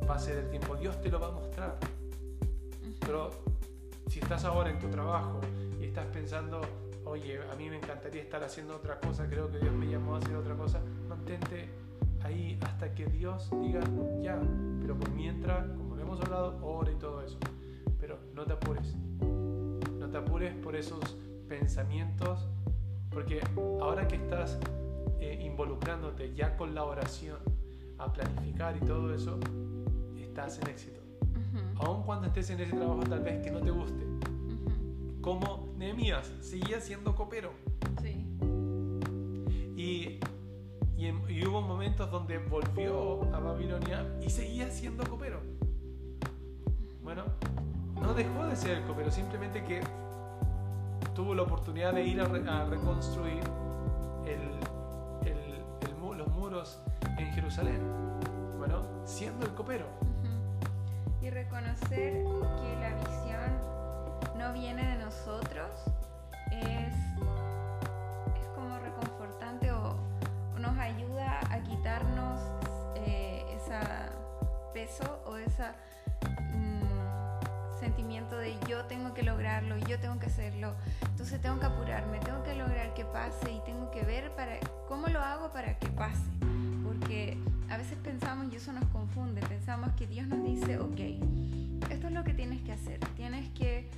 va 0.10 0.15
a 0.15 0.19
ser 0.19 0.38
el 0.38 0.50
tiempo. 0.50 0.76
Dios 0.76 1.00
te 1.02 1.10
lo 1.10 1.19
va 1.19 1.28
a 1.28 1.32
mostrar. 1.32 1.78
Pero 3.00 3.32
si 4.08 4.19
estás 4.19 4.46
ahora 4.46 4.69
en 4.69 4.80
tu 4.80 4.88
trabajo 4.89 5.41
y 5.80 5.86
estás 5.86 6.06
pensando, 6.08 6.62
oye, 7.06 7.39
a 7.52 7.56
mí 7.56 7.69
me 7.69 7.78
encantaría 7.78 8.22
estar 8.22 8.43
haciendo 8.43 8.76
otra 8.76 9.00
cosa, 9.00 9.28
creo 9.28 9.52
que 9.52 9.60
Dios 9.60 9.74
me 9.74 9.88
llamó 9.88 10.15
a 10.15 10.19
hacer 10.19 10.36
otra 10.36 10.56
cosa, 10.56 10.82
mantente 11.08 11.69
ahí 12.24 12.58
hasta 12.62 12.93
que 12.93 13.06
Dios 13.06 13.50
diga 13.62 13.82
ya. 14.22 14.39
Pero 14.82 14.98
por 14.98 15.12
mientras, 15.12 15.67
como 15.72 15.98
hemos 15.98 16.22
hablado, 16.22 16.60
ora 16.62 16.91
y 16.91 16.96
todo 16.96 17.22
eso. 17.22 17.38
Pero 18.00 18.17
no 18.34 18.46
te 18.46 18.54
apures. 18.54 18.96
No 20.00 20.10
te 20.10 20.17
apures 20.17 20.54
por 20.56 20.76
esos 20.76 21.17
pensamientos, 21.48 22.48
porque 23.10 23.41
ahora 23.80 24.08
que 24.08 24.15
estás 24.15 24.60
eh, 25.24 25.40
involucrándote 25.42 26.34
ya 26.34 26.58
con 26.58 26.76
la 26.76 26.84
oración 26.84 27.38
a 27.98 28.12
planificar 28.12 28.76
y 28.76 28.82
todo 28.82 29.14
eso, 29.14 29.40
estás 30.18 30.60
en 30.60 30.68
éxito. 30.68 31.00
Aun 31.78 32.04
cuando 32.04 32.28
estés 32.28 32.50
en 32.50 32.60
ese 32.60 32.76
trabajo 32.76 33.04
tal 33.08 33.22
vez 33.22 33.42
que 33.42 33.52
no 33.52 33.62
te 33.62 33.72
guste. 33.72 34.04
Como 35.22 35.70
Nehemías, 35.78 36.30
seguía 36.42 36.82
siendo 36.82 37.16
copero. 37.16 37.52
Sí. 38.02 38.28
Y, 39.78 40.20
y, 40.98 41.46
hubo 41.46 41.62
momentos 41.62 42.12
donde 42.12 42.38
volvió 42.38 43.24
a 43.34 43.40
Babilonia 43.40 44.06
y 44.22 44.30
seguía 44.30 44.70
siendo 44.70 45.06
copero. 45.06 45.40
Bueno, 47.02 47.24
no 48.02 48.14
dejó 48.14 48.46
de 48.46 48.58
ser 48.58 48.80
el 48.80 48.84
copero, 48.84 49.10
simplemente 49.10 49.64
que 49.64 49.82
tuvo 51.16 51.34
la 51.34 51.44
oportunidad 51.44 51.94
de 51.94 52.04
ir 52.06 52.20
a 52.20 52.66
reconstruir 52.66 53.44
el, 54.26 54.62
en 57.17 57.32
Jerusalén. 57.34 57.82
Bueno, 58.58 58.82
siendo 59.06 59.45
el 59.45 59.54
copero. 59.54 59.86
Y 61.21 61.30
reconocer 61.30 62.23
que 62.23 62.76
la 62.80 62.95
visión 62.95 64.38
no 64.38 64.54
viene 64.54 64.86
de 64.86 65.04
nosotros 65.04 65.69
es, 66.52 66.93
es 68.36 68.47
como 68.56 68.78
reconfortante 68.80 69.71
o, 69.71 69.95
nos 70.60 70.78
ayuda 70.78 71.39
a 71.49 71.60
quitarnos 71.63 72.39
eh, 72.95 73.43
ese 73.56 73.73
peso 74.73 75.21
o 75.26 75.36
esa 75.36 75.76
mm, 76.54 77.80
sentimiento 77.80 78.38
de 78.38 78.58
yo 78.67 78.86
tengo 78.86 79.13
que 79.13 79.23
lograrlo, 79.23 79.78
yo 79.78 79.99
tengo 79.99 80.19
que 80.19 80.28
hacerlo, 80.28 80.73
entonces 81.02 81.41
tengo 81.41 81.60
que 81.60 81.65
apurarme, 81.65 82.19
tengo 82.19 82.43
que 82.43 82.56
lograr 82.56 82.93
que 82.93 83.04
pase 83.04 83.52
y 83.52 83.60
tengo 83.65 83.91
que 83.91 84.04
ver 84.04 84.34
para 84.36 84.60
cómo 84.88 85.08
lo 85.08 85.19
hago 85.19 85.52
para 85.52 85.78
que 85.80 85.88
pase. 85.88 86.43
A 87.69 87.78
veces 87.78 87.97
pensamos, 88.04 88.52
y 88.52 88.58
eso 88.58 88.71
nos 88.71 88.86
confunde, 88.86 89.41
pensamos 89.41 89.91
que 89.93 90.06
Dios 90.08 90.28
nos 90.28 90.43
dice, 90.43 90.80
ok, 90.80 90.99
esto 91.89 92.08
es 92.08 92.13
lo 92.13 92.23
que 92.23 92.34
tienes 92.34 92.62
que 92.62 92.71
hacer, 92.71 92.99
tienes 93.15 93.49
que 93.52 93.89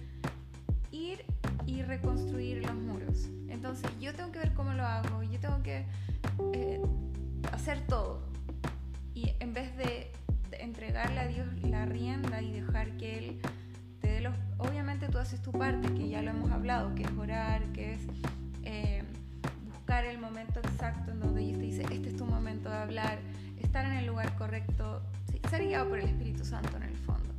ir 0.91 1.25
y 1.65 1.82
reconstruir 1.82 2.63
los 2.63 2.75
muros. 2.75 3.30
Entonces 3.49 3.89
yo 3.99 4.13
tengo 4.13 4.32
que 4.32 4.39
ver 4.39 4.54
cómo 4.54 4.73
lo 4.73 4.84
hago, 4.86 5.23
yo 5.23 5.39
tengo 5.39 5.62
que 5.62 5.86
eh, 6.54 6.82
hacer 7.51 7.86
todo. 7.88 8.21
Y 9.13 9.34
en 9.39 9.54
vez 9.54 9.75
de 9.78 10.12
entregarle 10.51 11.19
a 11.19 11.28
Dios 11.28 11.47
la 11.63 11.86
rienda 11.86 12.41
y 12.41 12.51
dejar 12.51 12.97
que 12.97 13.17
Él 13.17 13.41
te 14.01 14.08
dé 14.08 14.21
los... 14.21 14.36
Obviamente 14.58 15.08
tú 15.10 15.17
haces 15.17 15.41
tu 15.41 15.51
parte, 15.51 15.93
que 15.93 16.10
ya 16.10 16.21
lo 16.21 16.32
hemos 16.32 16.51
hablado, 16.51 16.95
que 16.95 17.04
es 17.04 17.12
orar, 17.17 17.62
que 17.73 17.93
es 17.93 18.01
eh, 18.63 19.04
buscar 19.86 20.06
el 20.06 20.17
momento 20.17 20.60
exacto 20.62 21.12
en 21.12 21.19
donde 21.19 21.41
Dios 21.41 21.60
te 21.60 21.63
dice, 21.63 21.84
este 21.84 22.10
es 22.10 22.15
tu 22.15 22.26
momento 22.26 22.69
de 22.69 22.76
hablar, 22.76 23.19
estar 23.62 23.86
en 23.86 23.91
el 23.91 24.08
lugar 24.08 24.36
correcto, 24.36 25.04
ser 25.48 25.63
guiado 25.63 25.89
por 25.89 26.00
el 26.00 26.08
Espíritu 26.08 26.43
Santo 26.43 26.76
en 26.78 26.84
el 26.84 26.98
fondo. 26.98 27.30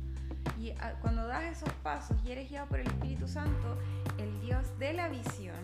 Y 0.57 0.69
ah, 0.79 0.93
cuando 1.01 1.27
das 1.27 1.43
esos 1.43 1.69
pasos 1.83 2.15
y 2.25 2.31
eres 2.31 2.49
guiado 2.49 2.69
por 2.69 2.79
el 2.79 2.87
Espíritu 2.87 3.27
Santo, 3.27 3.77
el 4.17 4.39
Dios 4.39 4.79
de 4.79 4.93
la 4.93 5.09
visión, 5.09 5.57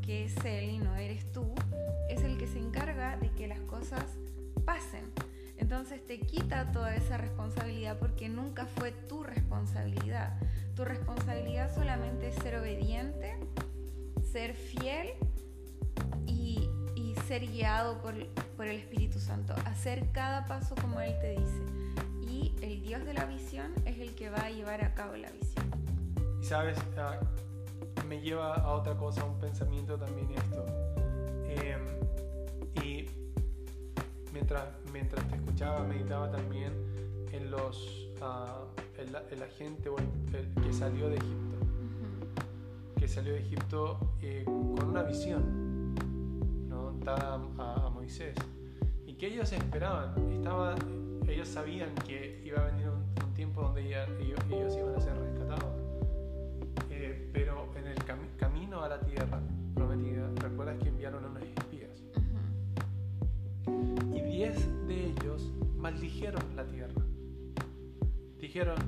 que 0.00 0.26
es 0.26 0.44
Él 0.44 0.70
y 0.70 0.78
no 0.78 0.94
eres 0.94 1.32
tú, 1.32 1.56
es 2.08 2.22
el 2.22 2.38
que 2.38 2.46
se 2.46 2.60
encarga 2.60 3.16
de 3.16 3.30
que 3.32 3.48
las 3.48 3.58
cosas 3.62 4.04
pasen. 4.64 5.10
Entonces 5.56 6.06
te 6.06 6.20
quita 6.20 6.70
toda 6.70 6.94
esa 6.94 7.16
responsabilidad 7.16 7.98
porque 7.98 8.28
nunca 8.28 8.66
fue 8.66 8.92
tu 8.92 9.24
responsabilidad. 9.24 10.38
Tu 10.76 10.84
responsabilidad 10.84 11.74
solamente 11.74 12.28
es 12.28 12.36
ser 12.36 12.54
obediente, 12.60 13.34
ser 14.22 14.54
fiel 14.54 15.14
ser 17.28 17.46
guiado 17.46 18.00
por, 18.00 18.14
por 18.56 18.66
el 18.66 18.78
Espíritu 18.78 19.20
Santo. 19.20 19.52
Hacer 19.66 20.10
cada 20.12 20.46
paso 20.46 20.74
como 20.80 20.98
Él 20.98 21.14
te 21.20 21.32
dice. 21.32 21.62
Y 22.22 22.54
el 22.62 22.80
Dios 22.80 23.04
de 23.04 23.12
la 23.12 23.26
visión 23.26 23.74
es 23.84 23.98
el 23.98 24.14
que 24.14 24.30
va 24.30 24.38
a 24.38 24.50
llevar 24.50 24.82
a 24.82 24.94
cabo 24.94 25.14
la 25.14 25.30
visión. 25.30 25.66
Y 26.40 26.44
sabes, 26.46 26.78
ah, 26.96 27.20
me 28.08 28.22
lleva 28.22 28.54
a 28.54 28.72
otra 28.72 28.96
cosa, 28.96 29.26
un 29.26 29.38
pensamiento 29.38 29.98
también 29.98 30.30
esto. 30.30 30.64
Em, 31.44 31.84
y 32.82 33.10
mientras, 34.32 34.64
mientras 34.90 35.28
te 35.28 35.36
escuchaba, 35.36 35.84
meditaba 35.84 36.30
también 36.30 36.72
en 37.30 37.50
los 37.50 38.08
uh, 38.22 38.64
el, 38.96 39.14
el, 39.30 39.42
agente 39.42 39.90
o 39.90 39.96
el, 39.98 40.48
que 40.62 40.72
salió 40.72 41.10
de 41.10 41.16
Egipto. 41.16 41.56
Que 42.98 43.06
salió 43.06 43.34
de 43.34 43.40
Egipto 43.40 43.98
eh, 44.22 44.44
con 44.46 44.88
una 44.88 45.02
visión 45.02 45.67
¿no? 47.08 47.16
dada 47.16 47.34
a, 47.86 47.90
Moisés. 47.90 48.34
Y 49.06 49.14
que 49.14 49.28
ellos 49.28 49.52
esperaban, 49.52 50.14
estaba, 50.32 50.74
ellos 51.26 51.48
sabían 51.48 51.94
que 52.06 52.42
iba 52.44 52.60
a 52.60 52.64
venir 52.70 52.88
un, 52.88 53.34
tiempo 53.34 53.62
donde 53.62 53.86
ellos, 53.86 54.08
ellos, 54.50 54.76
iban 54.76 54.94
a 54.96 55.00
ser 55.00 55.16
rescatados. 55.16 55.72
Eh, 56.90 57.30
pero 57.32 57.68
en 57.76 57.86
el 57.86 58.36
camino 58.36 58.82
a 58.82 58.88
la 58.88 59.00
tierra 59.00 59.40
prometida, 59.74 60.28
recuerdas 60.36 60.76
que 60.82 60.88
enviaron 60.88 61.24
a 61.24 61.28
unos 61.28 61.42
espías. 61.44 62.02
Y 64.12 64.20
diez 64.22 64.56
de 64.88 65.06
ellos 65.06 65.52
maldijeron 65.76 66.42
la 66.56 66.66
tierra. 66.66 67.00
Dijeron, 68.40 68.78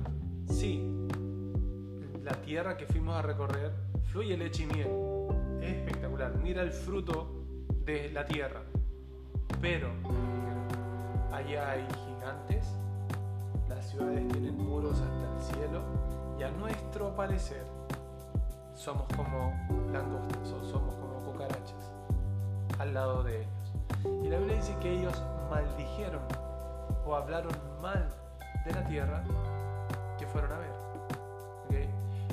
sí, 0.49 1.07
la 2.23 2.33
tierra 2.41 2.75
que 2.75 2.85
fuimos 2.85 3.15
a 3.15 3.21
recorrer 3.21 3.71
fluye 4.11 4.35
leche 4.37 4.63
y 4.63 4.65
miel. 4.65 4.87
Es 5.61 5.77
espectacular. 5.77 6.37
Mira 6.43 6.61
el 6.61 6.71
fruto 6.71 7.40
de 7.85 8.11
la 8.11 8.25
tierra. 8.25 8.61
Pero 9.61 9.89
allá 11.31 11.71
hay 11.71 11.87
gigantes, 12.05 12.65
las 13.69 13.89
ciudades 13.89 14.27
tienen 14.29 14.57
muros 14.57 14.99
hasta 14.99 15.35
el 15.35 15.55
cielo 15.55 15.81
y 16.39 16.43
a 16.43 16.51
nuestro 16.51 17.15
parecer 17.15 17.63
somos 18.75 19.05
como 19.15 19.53
langostas 19.91 20.51
o 20.51 20.63
somos 20.65 20.95
como 20.95 21.19
cucarachas 21.31 21.91
al 22.79 22.93
lado 22.93 23.23
de 23.23 23.41
ellos. 23.41 23.73
Y 24.23 24.29
la 24.29 24.37
Biblia 24.37 24.55
dice 24.55 24.75
que 24.81 24.91
ellos 24.91 25.21
maldijeron 25.49 26.21
o 27.05 27.15
hablaron 27.15 27.53
mal 27.81 28.09
de 28.65 28.73
la 28.73 28.83
tierra 28.85 29.23
que 30.17 30.25
fueron 30.27 30.51
a 30.51 30.57
ver. 30.57 30.81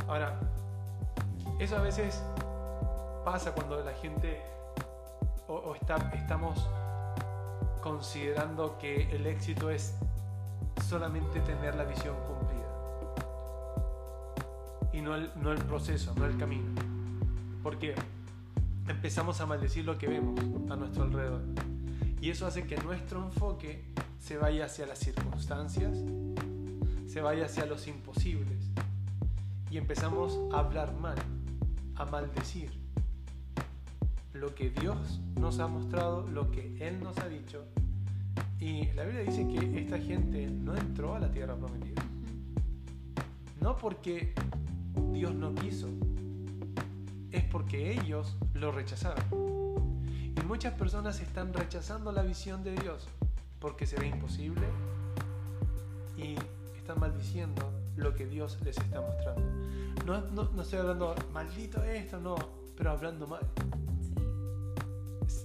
Ahora, 0.09 0.33
eso 1.59 1.77
a 1.77 1.83
veces 1.83 2.25
pasa 3.27 3.53
cuando 3.53 3.85
la 3.85 3.93
gente 3.93 4.41
o, 5.49 5.75
estamos 5.75 6.69
considerando 7.83 8.79
que 8.79 9.11
el 9.15 9.27
éxito 9.27 9.71
es 9.71 9.95
solamente 10.87 11.41
tener 11.41 11.75
la 11.75 11.85
visión 11.85 12.15
cumplida 12.27 12.59
y 14.93 15.01
no 15.01 15.15
el, 15.15 15.31
no 15.37 15.53
el 15.53 15.59
proceso, 15.59 16.15
no 16.17 16.27
el 16.27 16.37
camino. 16.37 16.69
Porque 17.63 17.95
empezamos 18.89 19.41
a 19.41 19.47
maldecir 19.47 19.85
lo 19.85 19.99
que 19.99 20.07
vemos 20.07 20.39
a 20.71 20.77
nuestro 20.77 21.05
alrededor. 21.05 21.43
Y 22.21 22.31
eso 22.31 22.47
hace 22.47 22.67
que 22.67 22.77
nuestro 22.79 23.25
enfoque 23.25 23.85
se 24.19 24.37
vaya 24.37 24.67
hacia 24.67 24.87
las 24.87 24.99
circunstancias, 24.99 25.97
se 27.07 27.21
vaya 27.21 27.47
hacia 27.47 27.65
los 27.67 27.87
imposibles. 27.87 28.71
Y 29.71 29.79
empezamos 29.79 30.39
a 30.53 30.61
hablar 30.61 30.95
mal, 30.95 31.19
a 31.95 32.05
maldecir 32.07 32.78
lo 34.39 34.55
que 34.55 34.71
Dios 34.71 35.21
nos 35.37 35.59
ha 35.59 35.67
mostrado, 35.67 36.27
lo 36.27 36.51
que 36.51 36.77
Él 36.87 37.01
nos 37.03 37.19
ha 37.19 37.29
dicho. 37.29 37.65
Y 38.61 38.87
la 38.93 39.05
Biblia 39.05 39.25
dice 39.25 39.47
que 39.49 39.81
esta 39.81 39.99
gente 39.99 40.47
no 40.49 40.77
entró 40.77 41.15
a 41.15 41.19
la 41.19 41.31
tierra 41.31 41.57
prometida. 41.57 42.03
No 43.61 43.77
porque 43.77 44.33
Dios 45.13 45.35
no 45.35 45.55
quiso, 45.55 45.89
es 47.33 47.45
porque 47.45 47.93
ellos 47.93 48.37
lo 48.55 48.71
rechazaron. 48.71 49.25
Y 50.37 50.41
muchas 50.47 50.75
personas 50.75 51.21
están 51.21 51.53
rechazando 51.53 52.13
la 52.13 52.23
visión 52.23 52.63
de 52.63 52.75
Dios 52.77 53.09
porque 53.59 53.87
se 53.87 53.99
ve 53.99 54.07
imposible 54.07 54.69
y 56.17 56.37
están 56.77 57.01
maldiciendo 57.01 57.73
lo 57.97 58.15
que 58.15 58.27
Dios 58.27 58.59
les 58.63 58.79
está 58.79 59.01
mostrando. 59.01 59.43
No, 60.07 60.21
no, 60.53 60.63
estoy 60.63 60.79
hablando, 60.79 61.15
maldito 61.33 61.83
esto, 61.83 62.21
no, 62.21 62.37
pero 62.77 62.93
hablando 62.93 63.27
mal. 63.27 63.43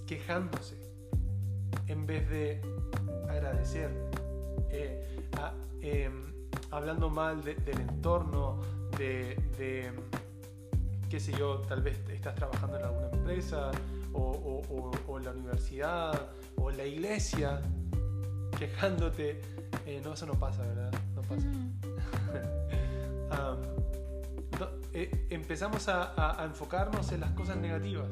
Quejándose 0.06 0.84
en 1.86 2.06
vez 2.06 2.28
de 2.28 2.60
agradecer. 3.28 3.90
Eh, 4.70 5.26
em, 5.80 6.32
hablando 6.70 7.10
mal 7.10 7.42
del 7.42 7.80
entorno, 7.80 8.60
de, 8.98 9.92
qué 11.08 11.20
sé 11.20 11.32
yo, 11.32 11.60
tal 11.60 11.82
vez 11.82 11.98
estás 12.08 12.34
trabajando 12.34 12.78
en 12.78 12.84
alguna 12.84 13.10
empresa 13.10 13.70
o, 14.12 14.62
en 15.18 15.24
la 15.24 15.30
universidad 15.30 16.28
o 16.56 16.70
en 16.70 16.76
la 16.76 16.84
iglesia, 16.84 17.60
quejándote. 18.58 19.40
Eh, 19.86 20.00
no, 20.04 20.14
eso 20.14 20.26
no 20.26 20.34
pasa, 20.34 20.62
¿verdad? 20.62 20.92
No 21.14 21.22
pasa. 21.22 21.46
Eh, 24.96 25.26
empezamos 25.30 25.88
a, 25.88 26.40
a 26.40 26.44
enfocarnos 26.44 27.10
en 27.10 27.18
las 27.18 27.32
cosas 27.32 27.56
negativas 27.56 28.06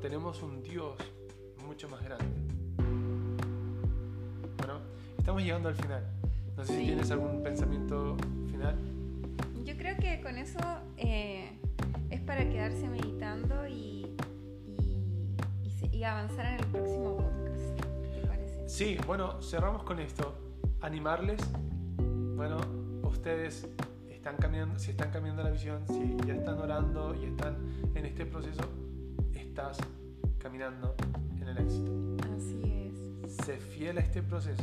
cuando 0.00 0.08
tenemos 0.08 0.42
un 0.42 0.62
Dios 0.62 0.96
mucho 1.66 1.88
más 1.90 2.02
grande. 2.02 2.24
Bueno, 4.56 4.80
estamos 5.18 5.42
llegando 5.42 5.68
al 5.68 5.74
final. 5.74 6.04
No 6.56 6.64
sé 6.64 6.78
si 6.78 6.84
tienes 6.86 7.10
algún 7.10 7.42
pensamiento 7.42 8.16
final. 8.50 8.78
Yo 9.64 9.76
creo 9.76 9.96
que 9.98 10.22
con 10.22 10.38
eso 10.38 10.58
eh, 10.96 11.58
es 12.08 12.20
para 12.20 12.48
quedarse 12.48 12.88
meditando 12.88 13.66
y, 13.68 14.16
y, 15.92 16.02
avanzar 16.02 16.46
en 16.46 16.60
el 16.60 16.66
próximo 16.66 17.16
podcast. 17.16 18.14
¿Te 18.14 18.26
parece? 18.26 18.68
Sí, 18.68 18.96
bueno, 19.06 19.42
cerramos 19.42 19.82
con 19.82 19.98
esto. 20.00 20.34
Animarles. 20.80 21.40
Bueno, 22.36 22.56
ustedes 23.02 23.68
están 24.08 24.36
cambiando, 24.38 24.78
si 24.78 24.92
están 24.92 25.10
cambiando 25.10 25.42
la 25.42 25.50
visión, 25.50 25.86
si 25.88 26.16
ya 26.26 26.34
están 26.34 26.58
orando 26.58 27.14
y 27.14 27.26
están 27.26 27.56
en 27.94 28.06
este 28.06 28.24
proceso, 28.24 28.62
estás 29.60 29.78
caminando 30.38 30.94
en 31.38 31.48
el 31.48 31.58
éxito. 31.58 31.92
Así 32.34 32.62
es. 32.64 33.44
Sé 33.44 33.58
fiel 33.58 33.98
a 33.98 34.00
este 34.00 34.22
proceso. 34.22 34.62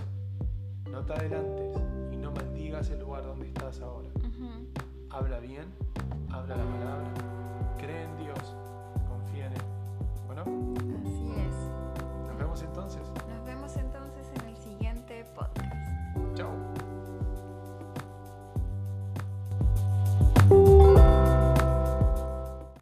No 0.89 1.05
te 1.05 1.13
adelantes 1.13 1.77
y 2.11 2.17
no 2.17 2.31
maldigas 2.31 2.89
el 2.89 2.99
lugar 2.99 3.23
donde 3.23 3.47
estás 3.47 3.79
ahora. 3.81 4.09
Habla 5.09 5.39
bien, 5.39 5.65
habla 6.31 6.57
la 6.57 6.63
palabra, 6.63 7.13
cree 7.77 8.03
en 8.03 8.17
Dios, 8.17 8.55
confía 9.07 9.47
en 9.47 9.53
Él. 9.53 9.61
Bueno, 10.25 10.41
así 11.05 11.31
es. 11.47 11.55
Nos 12.27 12.37
vemos 12.37 12.61
entonces. 12.63 13.01